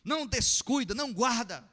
[0.03, 1.69] não descuida, não guarda.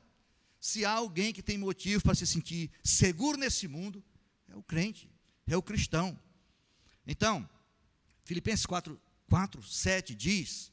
[0.60, 4.04] Se há alguém que tem motivo para se sentir seguro nesse mundo,
[4.48, 5.10] é o crente,
[5.48, 6.18] é o cristão.
[7.06, 7.50] Então,
[8.24, 10.72] Filipenses 4, 4 7 diz: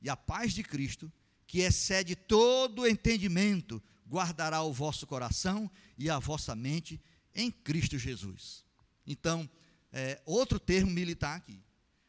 [0.00, 1.12] E a paz de Cristo,
[1.48, 7.00] que excede todo entendimento, guardará o vosso coração e a vossa mente
[7.34, 8.64] em Cristo Jesus.
[9.06, 9.48] Então,
[9.90, 11.58] é, outro termo militar aqui.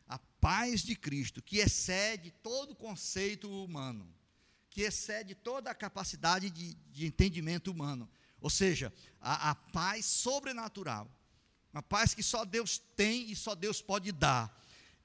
[0.10, 4.14] A paz de Cristo, que excede todo conceito humano,
[4.70, 8.10] que excede toda a capacidade de, de entendimento humano.
[8.42, 11.10] Ou seja, a, a paz sobrenatural,
[11.72, 14.54] uma paz que só Deus tem e só Deus pode dar.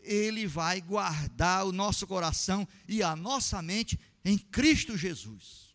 [0.01, 5.75] Ele vai guardar o nosso coração e a nossa mente em Cristo Jesus.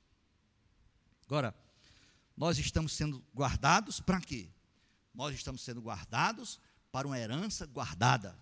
[1.25, 1.53] Agora,
[2.35, 4.49] nós estamos sendo guardados para quê?
[5.13, 6.59] Nós estamos sendo guardados
[6.91, 8.37] para uma herança guardada.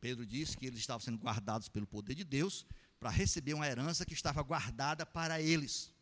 [0.00, 2.66] Pedro disse que eles estavam sendo guardados pelo poder de Deus
[2.98, 5.92] para receber uma herança que estava guardada para eles.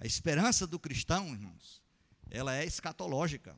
[0.00, 1.82] A esperança do cristão, irmãos,
[2.30, 3.56] ela é escatológica.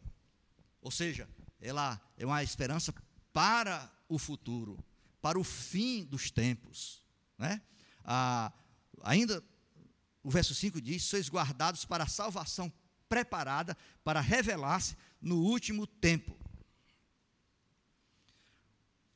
[0.82, 1.28] Ou seja,
[1.60, 2.94] ela é uma esperança
[3.32, 4.78] para o futuro,
[5.20, 7.02] para o fim dos tempos.
[7.38, 7.60] Né?
[8.08, 8.52] Ah,
[9.02, 9.42] ainda
[10.22, 12.72] o verso 5 diz: Sois guardados para a salvação
[13.08, 16.38] preparada para revelar-se no último tempo.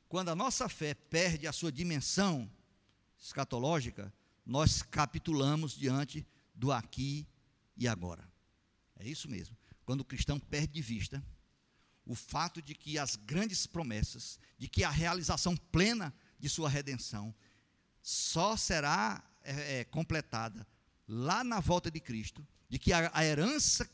[0.08, 2.50] Quando a nossa fé perde a sua dimensão
[3.16, 4.12] escatológica,
[4.44, 7.28] nós capitulamos diante do aqui
[7.76, 8.28] e agora.
[8.98, 9.56] É isso mesmo.
[9.84, 11.24] Quando o cristão perde de vista
[12.04, 17.32] o fato de que as grandes promessas, de que a realização plena de sua redenção
[18.02, 20.66] só será é, é, completada
[21.06, 23.88] lá na volta de Cristo, de que a, a herança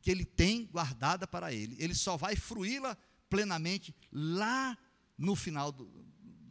[0.00, 2.96] que ele tem guardada para ele, ele só vai fruí-la
[3.28, 4.78] plenamente lá
[5.18, 5.86] no final do,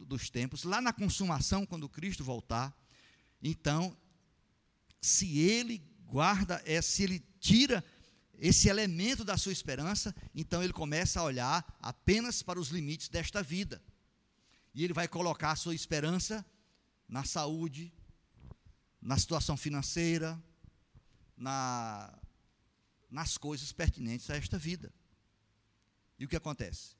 [0.04, 2.76] dos tempos, lá na consumação, quando Cristo voltar.
[3.42, 3.96] Então,
[5.00, 7.84] se ele guarda, é, se ele tira
[8.38, 13.42] esse elemento da sua esperança, então ele começa a olhar apenas para os limites desta
[13.42, 13.82] vida.
[14.74, 16.44] E ele vai colocar a sua esperança
[17.14, 17.92] na saúde,
[19.00, 20.42] na situação financeira,
[21.36, 22.12] na,
[23.08, 24.92] nas coisas pertinentes a esta vida.
[26.18, 26.96] E o que acontece?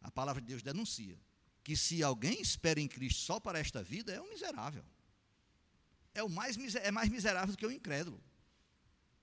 [0.00, 1.16] A palavra de Deus denuncia
[1.62, 4.84] que se alguém espera em Cristo só para esta vida, é um miserável.
[6.14, 8.20] É, o mais, é mais miserável do que o incrédulo.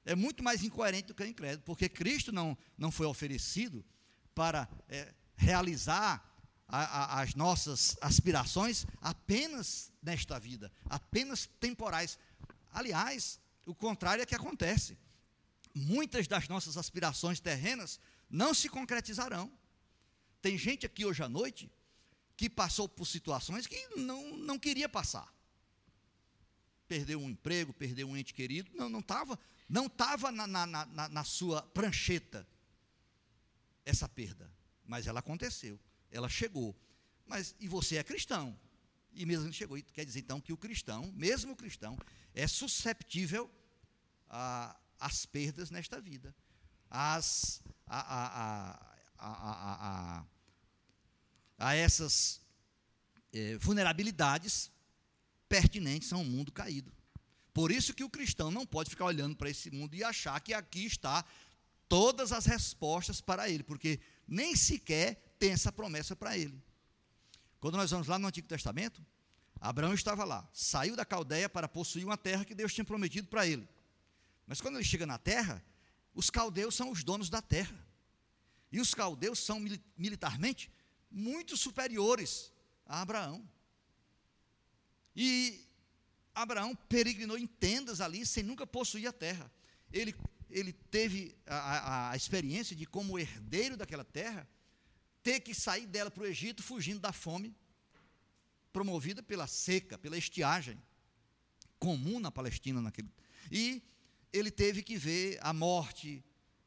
[0.05, 3.85] É muito mais incoerente do que o incrédulo, porque Cristo não, não foi oferecido
[4.33, 6.25] para é, realizar
[6.69, 12.17] a, a, as nossas aspirações apenas nesta vida, apenas temporais.
[12.71, 14.97] Aliás, o contrário é que acontece.
[15.73, 19.51] Muitas das nossas aspirações terrenas não se concretizarão.
[20.41, 21.71] Tem gente aqui hoje à noite
[22.37, 25.33] que passou por situações que não, não queria passar.
[26.87, 31.09] Perdeu um emprego, perdeu um ente querido, não não estava não tava na, na, na,
[31.09, 32.47] na sua prancheta
[33.85, 34.51] essa perda,
[34.85, 35.79] mas ela aconteceu
[36.11, 36.75] ela chegou.
[37.25, 38.57] Mas e você é cristão?
[39.13, 41.97] E mesmo que chegou, quer dizer então que o cristão, mesmo o cristão,
[42.33, 43.49] é susceptível
[44.99, 46.35] às perdas nesta vida,
[46.89, 50.25] às, a, a, a,
[51.57, 52.41] a essas
[53.33, 54.71] é, vulnerabilidades
[55.47, 56.93] pertinentes a um mundo caído.
[57.53, 60.53] Por isso que o cristão não pode ficar olhando para esse mundo e achar que
[60.53, 61.25] aqui está
[61.87, 66.61] todas as respostas para ele, porque nem sequer tem essa promessa para ele.
[67.59, 69.03] Quando nós vamos lá no Antigo Testamento,
[69.59, 73.47] Abraão estava lá, saiu da Caldeia para possuir uma terra que Deus tinha prometido para
[73.47, 73.67] ele.
[74.45, 75.63] Mas quando ele chega na terra,
[76.13, 77.77] os caldeus são os donos da terra.
[78.71, 79.59] E os caldeus são
[79.97, 80.71] militarmente
[81.09, 82.51] muito superiores
[82.85, 83.47] a Abraão.
[85.15, 85.65] E
[86.33, 89.51] Abraão peregrinou em tendas ali, sem nunca possuir a terra.
[89.91, 90.15] Ele,
[90.49, 94.47] ele teve a, a, a experiência de, como herdeiro daquela terra,
[95.23, 97.55] ter que sair dela para o Egito fugindo da fome,
[98.71, 100.81] promovida pela seca, pela estiagem,
[101.77, 103.11] comum na Palestina naquele.
[103.51, 103.81] E
[104.31, 106.23] ele teve que ver a morte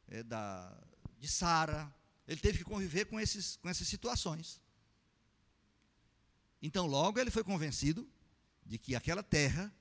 [0.09, 0.77] é, da,
[1.19, 1.93] de Sara,
[2.27, 4.61] ele teve que conviver com, esses, com essas situações.
[6.61, 8.09] Então, logo ele foi convencido
[8.65, 9.73] de que aquela terra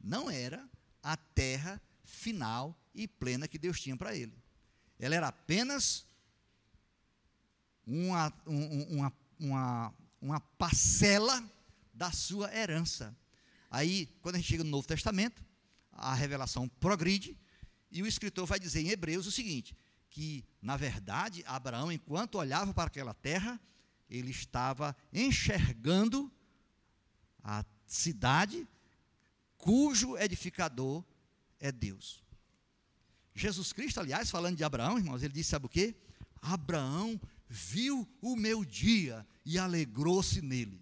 [0.00, 0.68] não era
[1.02, 4.36] a terra final e plena que Deus tinha para ele.
[4.98, 6.06] Ela era apenas
[7.90, 11.42] uma, uma, uma, uma parcela
[11.92, 13.16] da sua herança.
[13.70, 15.44] Aí, quando a gente chega no Novo Testamento,
[15.92, 17.36] a revelação progride,
[17.90, 19.76] e o escritor vai dizer em Hebreus o seguinte:
[20.08, 23.60] que, na verdade, Abraão, enquanto olhava para aquela terra,
[24.08, 26.30] ele estava enxergando
[27.42, 28.66] a cidade
[29.56, 31.04] cujo edificador
[31.58, 32.22] é Deus.
[33.34, 35.94] Jesus Cristo, aliás, falando de Abraão, irmãos, ele disse: sabe o que?
[36.40, 37.20] Abraão
[37.52, 40.80] viu o meu dia e alegrou-se nele.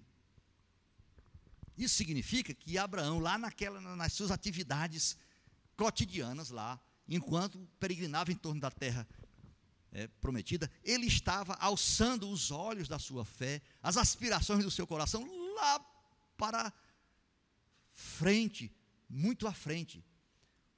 [1.78, 5.16] Isso significa que Abraão, lá naquela, nas suas atividades
[5.76, 9.08] cotidianas, lá, enquanto peregrinava em torno da terra
[9.92, 15.26] é, prometida, ele estava alçando os olhos da sua fé, as aspirações do seu coração,
[15.54, 15.80] lá
[16.36, 16.70] para
[17.94, 18.70] frente,
[19.08, 20.04] muito à frente.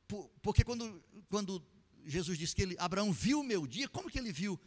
[0.07, 1.67] Por, porque quando, quando
[2.07, 4.61] Jesus disse que ele, Abraão viu o meu dia, como que ele viu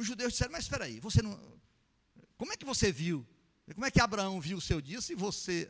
[0.00, 1.38] os judeus disseram, mas espera aí, você não.
[2.36, 3.26] Como é que você viu?
[3.74, 5.68] Como é que Abraão viu o seu dia se você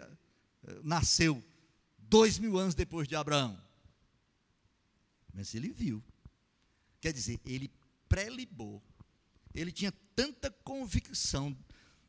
[0.62, 1.44] eh, nasceu
[1.98, 3.60] dois mil anos depois de Abraão?
[5.34, 6.02] Mas ele viu.
[7.00, 7.70] Quer dizer, ele
[8.08, 8.82] prelibou.
[9.52, 11.56] Ele tinha tanta convicção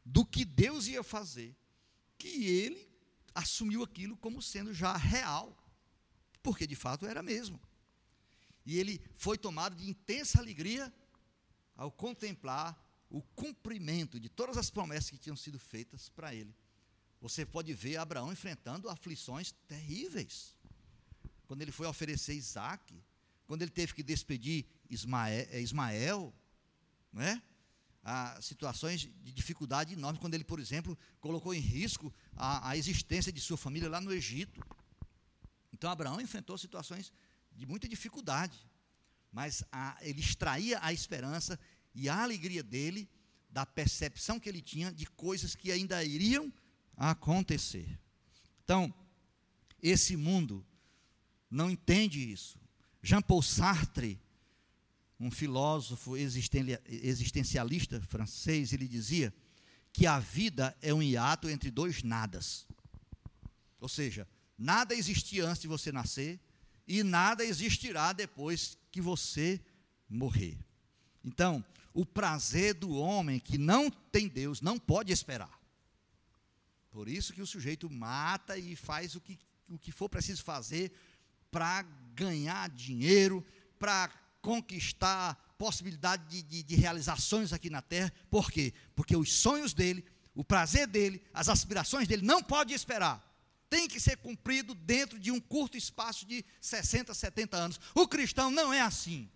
[0.05, 1.55] do que Deus ia fazer,
[2.17, 2.87] que ele
[3.33, 5.57] assumiu aquilo como sendo já real,
[6.43, 7.59] porque de fato era mesmo.
[8.65, 10.93] E ele foi tomado de intensa alegria
[11.75, 12.77] ao contemplar
[13.09, 16.55] o cumprimento de todas as promessas que tinham sido feitas para ele.
[17.19, 20.55] Você pode ver Abraão enfrentando aflições terríveis.
[21.45, 22.93] Quando ele foi oferecer Isaac,
[23.45, 26.33] quando ele teve que despedir Ismael, eh, Ismael
[27.11, 27.41] né?
[28.41, 33.39] situações de dificuldade enorme, quando ele, por exemplo, colocou em risco a, a existência de
[33.39, 34.59] sua família lá no Egito.
[35.71, 37.13] Então, Abraão enfrentou situações
[37.51, 38.57] de muita dificuldade,
[39.31, 41.59] mas a, ele extraía a esperança
[41.93, 43.09] e a alegria dele
[43.49, 46.51] da percepção que ele tinha de coisas que ainda iriam
[46.95, 47.99] acontecer.
[48.63, 48.93] Então,
[49.81, 50.65] esse mundo
[51.49, 52.59] não entende isso.
[53.01, 54.21] Jean-Paul Sartre
[55.21, 59.31] um filósofo existencialista francês, ele dizia
[59.93, 62.65] que a vida é um hiato entre dois nadas.
[63.79, 64.27] Ou seja,
[64.57, 66.39] nada existia antes de você nascer
[66.91, 69.61] e nada existirá depois que você
[70.09, 70.57] morrer.
[71.23, 71.63] Então,
[71.93, 75.57] o prazer do homem que não tem Deus não pode esperar.
[76.89, 79.39] Por isso que o sujeito mata e faz o que,
[79.69, 80.91] o que for preciso fazer
[81.49, 81.83] para
[82.13, 83.45] ganhar dinheiro,
[83.79, 84.09] para
[84.41, 88.11] conquistar possibilidade de, de, de realizações aqui na terra.
[88.29, 88.73] Por quê?
[88.93, 90.03] Porque os sonhos dele,
[90.35, 93.30] o prazer dele, as aspirações dele não pode esperar.
[93.71, 97.79] Tem que ser cumprido dentro de um curto espaço de 60, 70 anos.
[97.95, 99.31] O cristão não é assim.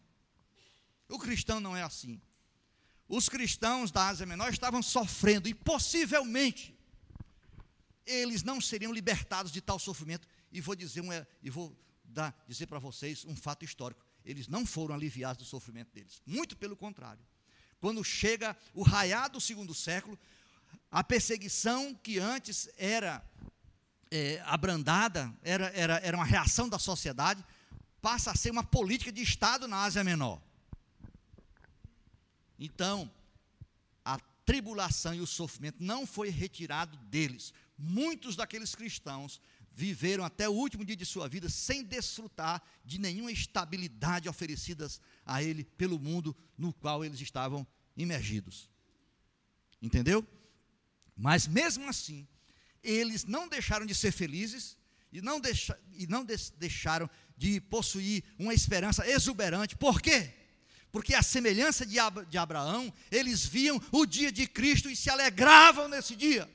[1.07, 2.21] O cristão não é assim.
[3.07, 6.77] Os cristãos da Ásia Menor estavam sofrendo e possivelmente
[8.05, 10.27] eles não seriam libertados de tal sofrimento.
[10.51, 11.11] E vou dizer, um,
[11.41, 11.73] e vou
[12.03, 16.21] dar, dizer para vocês um fato histórico eles não foram aliviados do sofrimento deles.
[16.25, 17.23] Muito pelo contrário.
[17.79, 20.19] Quando chega o raiar do segundo século,
[20.91, 23.23] a perseguição que antes era
[24.15, 27.43] é, abrandada, era, era, era uma reação da sociedade,
[28.01, 30.41] passa a ser uma política de Estado na Ásia Menor.
[32.57, 33.11] Então,
[34.05, 37.53] a tribulação e o sofrimento não foi retirado deles.
[37.77, 39.41] Muitos daqueles cristãos
[39.73, 45.43] viveram até o último dia de sua vida sem desfrutar de nenhuma estabilidade oferecidas a
[45.43, 48.69] ele pelo mundo no qual eles estavam imergidos.
[49.81, 50.25] Entendeu?
[51.17, 52.25] Mas mesmo assim,
[52.89, 54.77] eles não deixaram de ser felizes
[55.11, 56.25] e não, deixa, e não
[56.57, 59.75] deixaram de possuir uma esperança exuberante.
[59.75, 60.31] Por quê?
[60.91, 65.09] Porque a semelhança de, Ab de Abraão, eles viam o dia de Cristo e se
[65.09, 66.49] alegravam nesse dia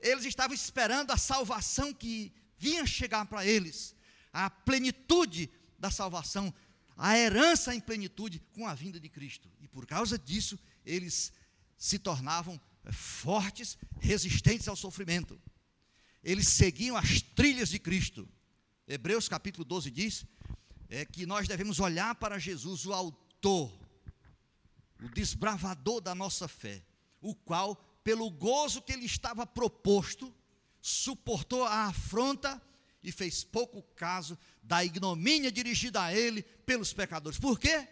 [0.00, 3.94] eles estavam esperando a salvação que vinha chegar para eles,
[4.32, 6.52] a plenitude da salvação,
[6.96, 9.50] a herança em plenitude com a vinda de Cristo.
[9.60, 11.32] E por causa disso, eles
[11.76, 12.60] se tornavam
[12.92, 15.40] fortes, resistentes ao sofrimento.
[16.22, 18.28] Eles seguiam as trilhas de Cristo.
[18.86, 20.26] Hebreus capítulo 12 diz
[20.88, 23.72] é, que nós devemos olhar para Jesus, o autor,
[25.02, 26.82] o desbravador da nossa fé,
[27.20, 30.34] o qual pelo gozo que ele estava proposto,
[30.80, 32.60] suportou a afronta
[33.02, 37.38] e fez pouco caso da ignomínia dirigida a ele pelos pecadores.
[37.38, 37.86] Por quê?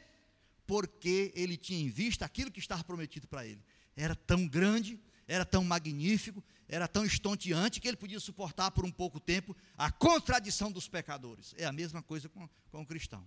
[0.66, 3.62] Porque ele tinha em vista aquilo que estava prometido para ele.
[3.96, 8.90] Era tão grande, era tão magnífico, era tão estonteante que ele podia suportar por um
[8.90, 11.54] pouco tempo a contradição dos pecadores.
[11.56, 13.26] É a mesma coisa com, com o cristão.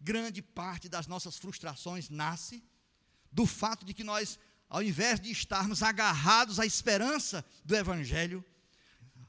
[0.00, 2.62] Grande parte das nossas frustrações nasce
[3.32, 4.38] do fato de que nós
[4.68, 8.44] ao invés de estarmos agarrados à esperança do Evangelho,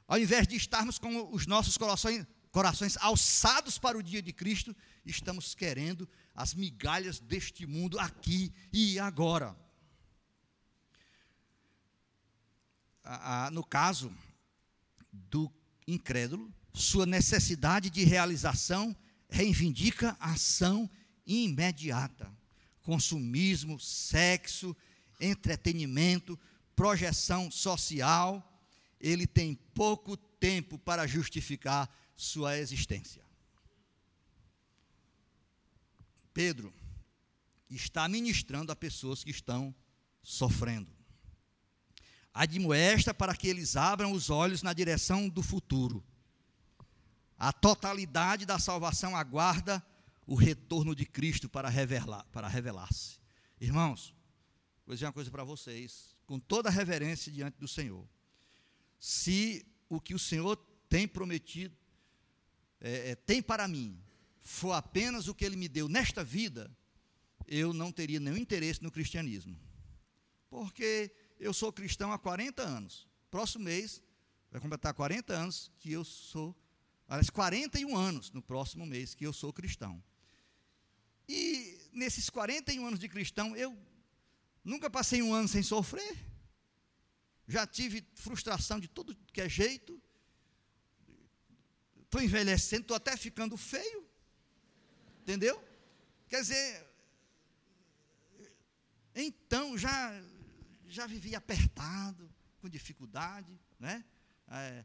[0.08, 4.74] ao invés de estarmos com os nossos corações, corações alçados para o dia de Cristo,
[5.04, 9.56] estamos querendo as migalhas deste mundo aqui e agora.
[13.52, 14.12] No caso
[15.12, 15.52] do
[15.86, 18.94] incrédulo, sua necessidade de realização
[19.28, 20.88] reivindica ação
[21.26, 22.30] imediata.
[22.82, 24.76] Consumismo, sexo,
[25.20, 26.38] entretenimento,
[26.74, 28.60] projeção social,
[29.00, 33.24] ele tem pouco tempo para justificar sua existência.
[36.32, 36.72] Pedro
[37.70, 39.74] está ministrando a pessoas que estão
[40.22, 40.95] sofrendo.
[42.38, 46.04] Admoesta para que eles abram os olhos na direção do futuro.
[47.38, 49.82] A totalidade da salvação aguarda
[50.26, 53.18] o retorno de Cristo para revelar, para revelar-se.
[53.60, 54.14] Irmãos,
[54.86, 56.14] Vou dizer uma coisa para vocês.
[56.26, 58.06] com toda a reverência diante do Senhor.
[59.00, 60.56] Se o que o Senhor
[60.88, 61.76] tem prometido,
[62.80, 64.00] é, é, tem para mim,
[64.40, 66.70] for apenas o que Ele me deu nesta vida,
[67.46, 69.58] eu não teria nenhum interesse no cristianismo.
[70.50, 73.08] Porque eu sou cristão há 40 anos.
[73.30, 74.02] Próximo mês
[74.50, 76.56] vai completar 40 anos que eu sou,
[77.08, 80.02] aliás, 41 anos no próximo mês que eu sou cristão.
[81.28, 83.76] E nesses 41 anos de cristão, eu
[84.64, 86.16] nunca passei um ano sem sofrer.
[87.48, 90.00] Já tive frustração de todo que é jeito.
[92.02, 94.06] Estou envelhecendo, estou até ficando feio.
[95.22, 95.62] Entendeu?
[96.28, 96.86] Quer dizer,
[99.14, 100.12] então já
[100.88, 104.04] já vivi apertado, com dificuldade, né?
[104.48, 104.84] É,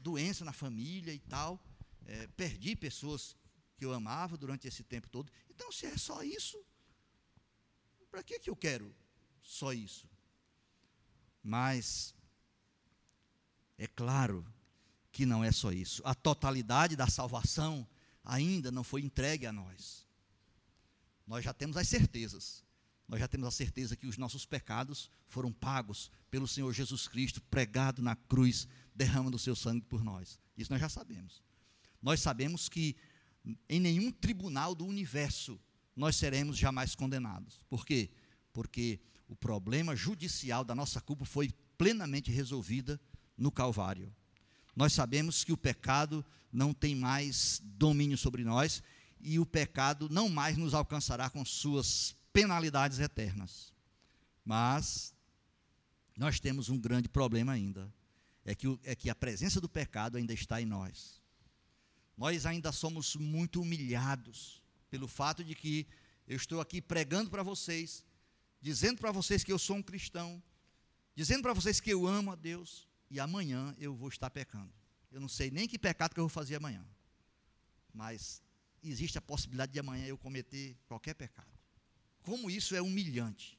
[0.00, 1.62] doença na família e tal.
[2.06, 3.36] É, perdi pessoas
[3.76, 5.30] que eu amava durante esse tempo todo.
[5.50, 6.62] Então, se é só isso,
[8.10, 8.94] para que, que eu quero
[9.42, 10.08] só isso?
[11.42, 12.14] Mas,
[13.76, 14.44] é claro
[15.12, 16.02] que não é só isso.
[16.04, 17.86] A totalidade da salvação
[18.24, 20.06] ainda não foi entregue a nós.
[21.26, 22.64] Nós já temos as certezas.
[23.08, 27.40] Nós já temos a certeza que os nossos pecados foram pagos pelo Senhor Jesus Cristo,
[27.40, 30.38] pregado na cruz, derramando o seu sangue por nós.
[30.56, 31.42] Isso nós já sabemos.
[32.02, 32.94] Nós sabemos que
[33.68, 35.58] em nenhum tribunal do universo
[35.96, 37.64] nós seremos jamais condenados.
[37.68, 38.10] Por quê?
[38.52, 43.00] Porque o problema judicial da nossa culpa foi plenamente resolvida
[43.36, 44.14] no Calvário.
[44.76, 48.82] Nós sabemos que o pecado não tem mais domínio sobre nós
[49.20, 53.72] e o pecado não mais nos alcançará com suas penalidades eternas.
[54.44, 55.14] Mas
[56.16, 57.92] nós temos um grande problema ainda.
[58.44, 61.18] É que, é que a presença do pecado ainda está em nós
[62.18, 64.60] nós ainda somos muito humilhados
[64.90, 65.86] pelo fato de que
[66.26, 68.04] eu estou aqui pregando para vocês,
[68.60, 70.42] dizendo para vocês que eu sou um cristão,
[71.14, 74.72] dizendo para vocês que eu amo a Deus, e amanhã eu vou estar pecando.
[75.12, 76.84] Eu não sei nem que pecado que eu vou fazer amanhã,
[77.94, 78.42] mas
[78.82, 81.57] existe a possibilidade de amanhã eu cometer qualquer pecado.
[82.22, 83.58] Como isso é humilhante,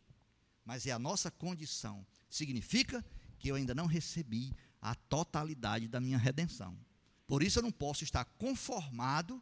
[0.65, 2.05] mas é a nossa condição.
[2.29, 3.03] Significa
[3.39, 6.77] que eu ainda não recebi a totalidade da minha redenção.
[7.25, 9.41] Por isso eu não posso estar conformado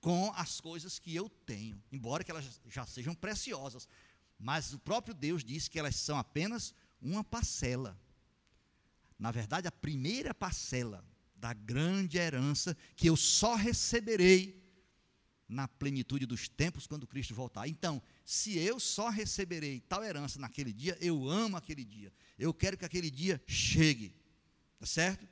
[0.00, 3.86] com as coisas que eu tenho, embora que elas já sejam preciosas.
[4.38, 7.98] Mas o próprio Deus diz que elas são apenas uma parcela.
[9.18, 11.04] Na verdade, a primeira parcela
[11.36, 14.59] da grande herança que eu só receberei
[15.50, 17.66] na plenitude dos tempos quando Cristo voltar.
[17.66, 22.12] Então, se eu só receberei tal herança naquele dia, eu amo aquele dia.
[22.38, 24.14] Eu quero que aquele dia chegue.
[24.78, 25.26] Tá certo?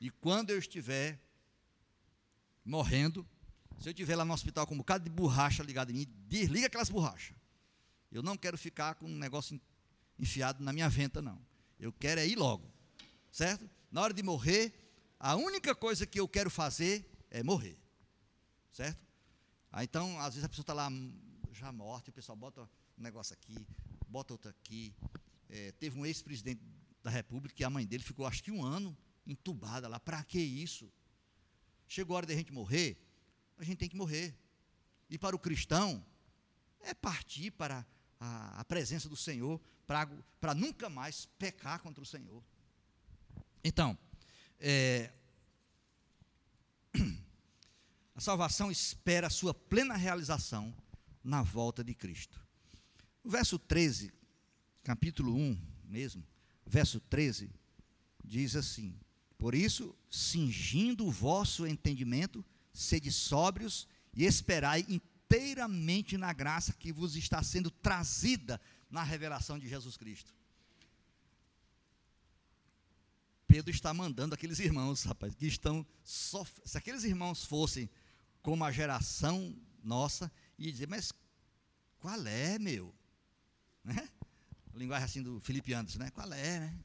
[0.00, 1.20] E quando eu estiver
[2.64, 3.26] morrendo,
[3.78, 6.66] se eu estiver lá no hospital com um bocado de borracha ligado em mim, desliga
[6.66, 7.36] aquelas borrachas.
[8.10, 9.60] Eu não quero ficar com um negócio
[10.18, 11.40] enfiado na minha venta, não.
[11.78, 12.66] Eu quero é ir logo,
[13.30, 13.68] certo?
[13.90, 14.72] Na hora de morrer,
[15.18, 17.78] a única coisa que eu quero fazer é morrer,
[18.72, 19.09] certo?
[19.82, 20.88] Então, às vezes a pessoa está lá
[21.52, 23.66] já morta, e o pessoal bota um negócio aqui,
[24.08, 24.94] bota outro aqui.
[25.48, 26.60] É, teve um ex-presidente
[27.02, 28.96] da República que a mãe dele ficou, acho que um ano,
[29.26, 29.98] entubada lá.
[29.98, 30.90] Para que isso?
[31.90, 32.96] chegou a hora de a gente morrer,
[33.58, 34.32] a gente tem que morrer.
[35.10, 36.04] E para o cristão,
[36.82, 37.84] é partir para
[38.20, 42.40] a, a presença do Senhor, para nunca mais pecar contra o Senhor.
[43.64, 43.98] Então,
[44.60, 45.12] é,
[48.20, 50.76] a salvação espera a sua plena realização
[51.24, 52.38] na volta de Cristo.
[53.24, 54.12] O verso 13,
[54.84, 56.22] capítulo 1 mesmo,
[56.66, 57.50] verso 13,
[58.22, 58.94] diz assim:
[59.38, 62.44] por isso, cingindo o vosso entendimento,
[62.74, 68.60] sede sóbrios e esperai inteiramente na graça que vos está sendo trazida
[68.90, 70.34] na revelação de Jesus Cristo.
[73.46, 76.68] Pedro está mandando aqueles irmãos, rapaz, que estão sofrendo.
[76.68, 77.88] Se aqueles irmãos fossem
[78.42, 81.12] como a geração nossa, ia dizer, mas
[81.98, 82.94] qual é, meu?
[83.82, 84.06] Né?
[84.74, 86.10] linguagem assim do Felipe Anderson, né?
[86.10, 86.78] Qual é, né?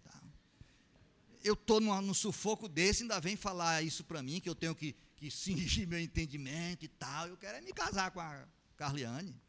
[1.43, 4.95] Eu estou no sufoco desse, ainda vem falar isso para mim, que eu tenho que,
[5.16, 7.28] que cingir meu entendimento e tal.
[7.28, 9.39] Eu quero é me casar com a Carliane.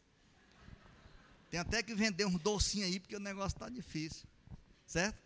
[1.51, 4.27] Tem até que vender um docinho aí, porque o negócio está difícil.
[4.87, 5.19] Certo?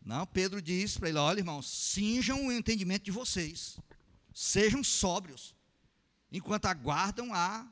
[0.00, 3.80] Não, Pedro diz para ele: olha, irmãos, cinjam o entendimento de vocês.
[4.32, 5.56] Sejam sóbrios,
[6.30, 7.66] enquanto aguardam a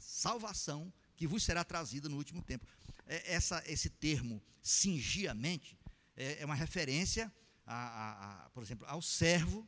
[0.00, 2.66] salvação que vos será trazida no último tempo.
[3.06, 5.78] É, essa, esse termo, cingir a mente,
[6.16, 7.32] é, é uma referência,
[7.66, 9.66] a, a, a, por exemplo, ao servo,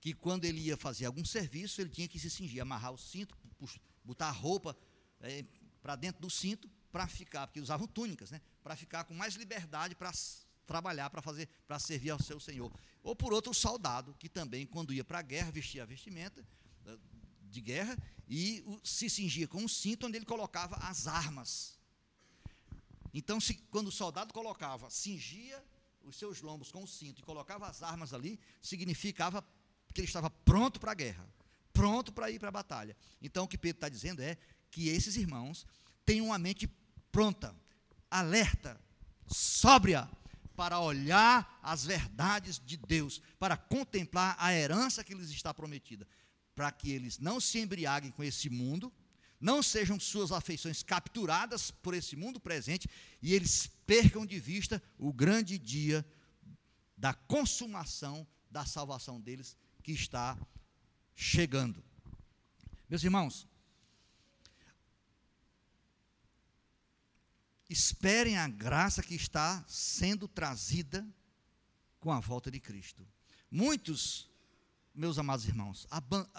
[0.00, 3.36] que quando ele ia fazer algum serviço, ele tinha que se cingir, amarrar o cinto,
[4.04, 4.76] botar a roupa
[5.20, 5.44] é,
[5.82, 8.40] para dentro do cinto, para ficar, porque usavam túnicas, né?
[8.62, 10.12] Para ficar com mais liberdade para
[10.66, 12.72] trabalhar, para fazer, para servir ao seu Senhor.
[13.02, 16.44] Ou por outro, o soldado, que também, quando ia para a guerra, vestia a vestimenta
[17.54, 17.96] de guerra
[18.28, 21.78] e se cingia com um cinto onde ele colocava as armas.
[23.12, 25.62] Então, se, quando o soldado colocava, cingia
[26.02, 29.42] os seus lombos com o cinto e colocava as armas ali, significava
[29.94, 31.26] que ele estava pronto para a guerra,
[31.72, 32.96] pronto para ir para a batalha.
[33.22, 34.36] Então, o que Pedro está dizendo é
[34.70, 35.66] que esses irmãos
[36.04, 36.68] têm uma mente
[37.10, 37.54] pronta,
[38.10, 38.78] alerta,
[39.26, 40.10] sóbria,
[40.56, 46.06] para olhar as verdades de Deus, para contemplar a herança que lhes está prometida,
[46.54, 48.92] para que eles não se embriaguem com esse mundo,
[49.40, 52.88] não sejam suas afeições capturadas por esse mundo presente
[53.20, 56.06] e eles percam de vista o grande dia
[56.96, 60.38] da consumação da salvação deles que está
[61.14, 61.84] chegando.
[62.88, 63.46] Meus irmãos,
[67.68, 71.06] esperem a graça que está sendo trazida
[71.98, 73.06] com a volta de Cristo.
[73.50, 74.30] Muitos,
[74.94, 75.86] meus amados irmãos,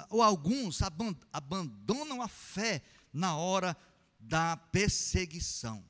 [0.10, 2.82] ou alguns abandonam a fé
[3.12, 3.76] na hora
[4.20, 5.86] da perseguição.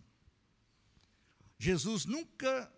[1.58, 2.72] Jesus nunca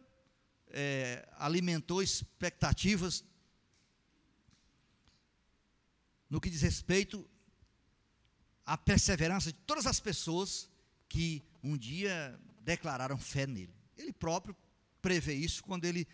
[0.69, 3.23] é, alimentou expectativas
[6.29, 7.27] no que diz respeito
[8.65, 10.69] à perseverança de todas as pessoas
[11.07, 13.73] que um dia declararam fé nele.
[13.97, 14.55] Ele próprio
[15.01, 16.05] prevê isso quando ele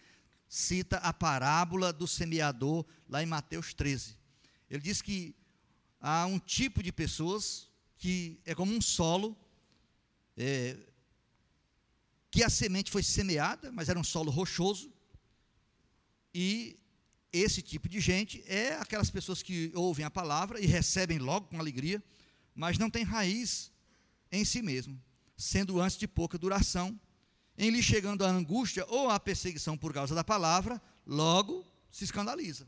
[0.53, 4.15] cita a parábola do semeador lá em Mateus 13.
[4.69, 5.35] Ele diz que
[5.99, 9.35] há um tipo de pessoas que é como um solo,
[10.37, 10.77] é,
[12.29, 14.93] que a semente foi semeada, mas era um solo rochoso,
[16.31, 16.77] e
[17.31, 21.59] esse tipo de gente é aquelas pessoas que ouvem a palavra e recebem logo com
[21.59, 22.03] alegria,
[22.53, 23.71] mas não tem raiz
[24.31, 25.01] em si mesmo
[25.35, 26.99] sendo antes de pouca duração,
[27.57, 32.67] em lhe chegando a angústia ou a perseguição por causa da palavra, logo se escandaliza.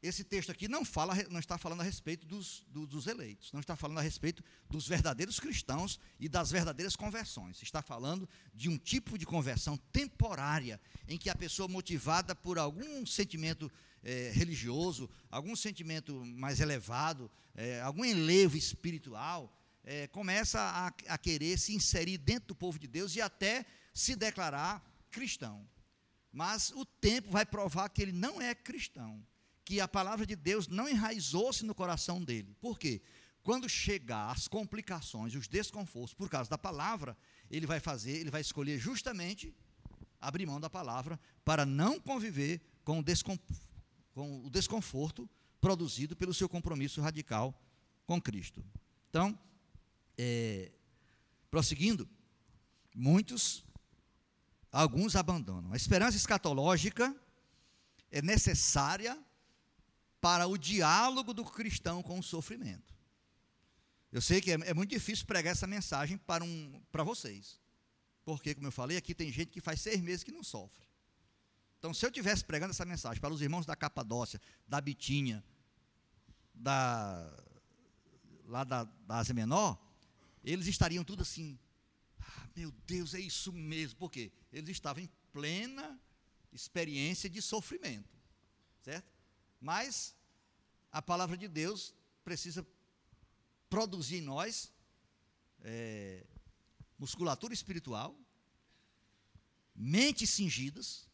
[0.00, 3.74] Esse texto aqui não, fala, não está falando a respeito dos, dos eleitos, não está
[3.74, 7.60] falando a respeito dos verdadeiros cristãos e das verdadeiras conversões.
[7.62, 13.04] Está falando de um tipo de conversão temporária, em que a pessoa, motivada por algum
[13.04, 13.70] sentimento
[14.04, 19.52] é, religioso, algum sentimento mais elevado, é, algum enlevo espiritual,
[19.84, 23.64] é, começa a, a querer se inserir dentro do povo de Deus e até
[23.94, 25.66] se declarar cristão.
[26.32, 29.24] Mas o tempo vai provar que ele não é cristão,
[29.64, 32.54] que a palavra de Deus não enraizou-se no coração dele.
[32.60, 33.02] Por quê?
[33.42, 37.16] Quando chegar as complicações, os desconfortos por causa da palavra,
[37.50, 39.54] ele vai fazer, ele vai escolher justamente
[40.20, 43.04] abrir mão da palavra para não conviver com o,
[44.12, 45.28] com o desconforto
[45.60, 47.58] produzido pelo seu compromisso radical
[48.06, 48.64] com Cristo.
[49.08, 49.38] Então,
[50.18, 50.72] é,
[51.50, 52.08] prosseguindo,
[52.94, 53.64] muitos,
[54.72, 55.72] alguns abandonam.
[55.72, 57.14] A esperança escatológica
[58.10, 59.16] é necessária
[60.20, 62.92] para o diálogo do cristão com o sofrimento.
[64.10, 67.60] Eu sei que é, é muito difícil pregar essa mensagem para, um, para vocês.
[68.24, 70.86] Porque, como eu falei, aqui tem gente que faz seis meses que não sofre.
[71.78, 75.44] Então, se eu tivesse pregando essa mensagem para os irmãos da Capadócia, da Bitinha,
[76.52, 77.32] da,
[78.46, 79.78] lá da, da Ásia Menor,
[80.52, 81.58] eles estariam tudo assim,
[82.20, 83.98] ah, meu Deus, é isso mesmo.
[83.98, 84.32] Por quê?
[84.52, 86.00] Eles estavam em plena
[86.52, 88.16] experiência de sofrimento,
[88.82, 89.12] certo?
[89.60, 90.16] Mas
[90.90, 91.94] a palavra de Deus
[92.24, 92.66] precisa
[93.68, 94.72] produzir em nós
[95.60, 96.24] é,
[96.98, 98.18] musculatura espiritual,
[99.74, 101.06] mentes cingidas,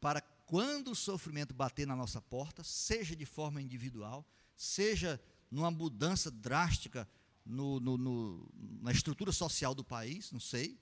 [0.00, 6.30] para quando o sofrimento bater na nossa porta, seja de forma individual, seja numa mudança
[6.30, 7.08] drástica
[7.44, 8.48] no, no, no,
[8.80, 10.78] na estrutura social do país, não sei,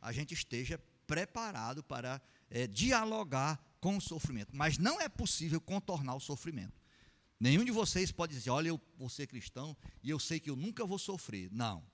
[0.00, 4.50] a gente esteja preparado para é, dialogar com o sofrimento.
[4.54, 6.80] Mas não é possível contornar o sofrimento.
[7.40, 10.56] Nenhum de vocês pode dizer, olha, eu vou ser cristão e eu sei que eu
[10.56, 11.48] nunca vou sofrer.
[11.52, 11.84] Não.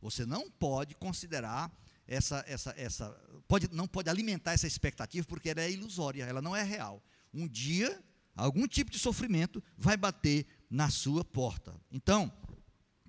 [0.00, 1.72] Você não pode considerar
[2.06, 3.10] essa, essa, essa
[3.46, 7.02] pode, não pode alimentar essa expectativa porque ela é ilusória, ela não é real.
[7.32, 8.02] Um dia,
[8.34, 11.74] algum tipo de sofrimento vai bater na sua porta.
[11.90, 12.32] Então,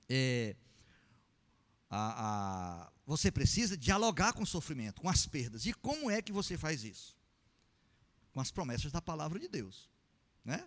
[0.10, 0.56] é,
[1.90, 5.66] a, a, você precisa dialogar com o sofrimento, com as perdas.
[5.66, 7.16] E como é que você faz isso?
[8.34, 9.90] Com as promessas da palavra de Deus.
[10.44, 10.64] Né?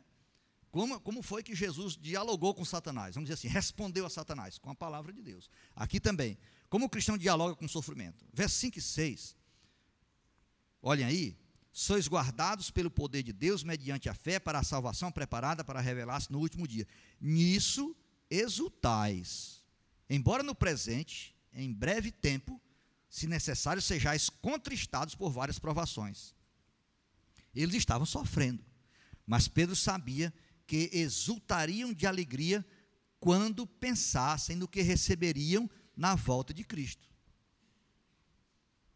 [0.71, 3.15] Como, como foi que Jesus dialogou com Satanás?
[3.15, 5.51] Vamos dizer assim, respondeu a Satanás com a palavra de Deus.
[5.75, 8.25] Aqui também, como o cristão dialoga com o sofrimento?
[8.33, 9.37] Verso 5 e 6.
[10.83, 11.39] Olhem aí.
[11.73, 16.31] Sois guardados pelo poder de Deus mediante a fé para a salvação preparada para revelar-se
[16.33, 16.87] no último dia.
[17.21, 17.95] Nisso
[18.31, 19.65] exultais.
[20.09, 22.61] embora no presente, em breve tempo,
[23.09, 26.35] se necessário, sejais contristados por várias provações.
[27.55, 28.65] Eles estavam sofrendo,
[29.27, 30.33] mas Pedro sabia
[30.67, 32.65] que exultariam de alegria
[33.19, 37.09] quando pensassem no que receberiam na volta de Cristo.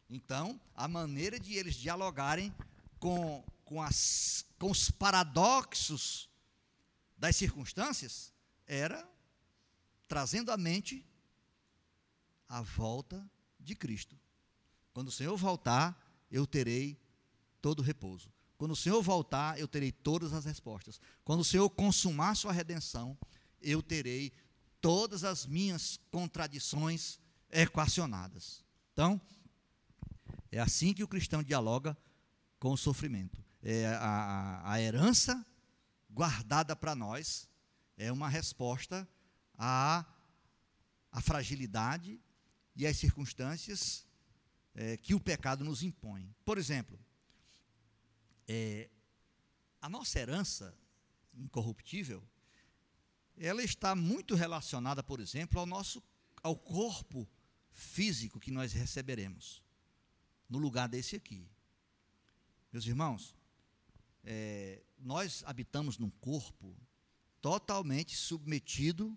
[0.08, 2.54] Então, a maneira de eles dialogarem
[2.98, 6.28] com, com, as, com os paradoxos
[7.16, 8.32] das circunstâncias
[8.66, 9.08] era
[10.12, 11.08] trazendo à mente
[12.46, 13.26] a volta
[13.58, 14.14] de Cristo.
[14.92, 15.98] Quando o Senhor voltar,
[16.30, 17.00] eu terei
[17.62, 18.30] todo o repouso.
[18.58, 21.00] Quando o Senhor voltar, eu terei todas as respostas.
[21.24, 23.16] Quando o Senhor consumar sua redenção,
[23.58, 24.34] eu terei
[24.82, 27.18] todas as minhas contradições
[27.50, 28.62] equacionadas.
[28.92, 29.18] Então,
[30.50, 31.96] é assim que o cristão dialoga
[32.60, 33.42] com o sofrimento.
[33.62, 35.42] É a, a herança
[36.10, 37.48] guardada para nós
[37.96, 39.08] é uma resposta
[39.57, 40.05] à,
[41.11, 42.20] à fragilidade
[42.74, 44.07] e às circunstâncias
[44.74, 46.34] é, que o pecado nos impõe.
[46.44, 46.98] Por exemplo,
[48.48, 48.88] é,
[49.80, 50.76] a nossa herança
[51.34, 52.22] incorruptível,
[53.36, 56.03] ela está muito relacionada, por exemplo, ao nosso
[56.42, 57.28] ao corpo
[57.72, 59.62] físico que nós receberemos
[60.48, 61.48] no lugar desse aqui.
[62.72, 63.36] Meus irmãos,
[64.24, 66.76] é, nós habitamos num corpo
[67.40, 69.16] totalmente submetido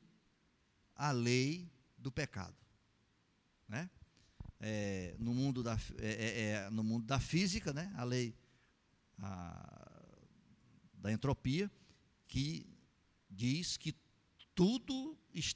[0.95, 2.55] à lei do pecado.
[3.67, 3.89] Né?
[4.59, 7.91] É, no, mundo da, é, é, é, no mundo da física, né?
[7.95, 8.35] a lei
[9.19, 10.01] a,
[10.93, 11.69] da entropia,
[12.27, 12.65] que
[13.29, 13.95] diz que
[14.53, 15.17] tudo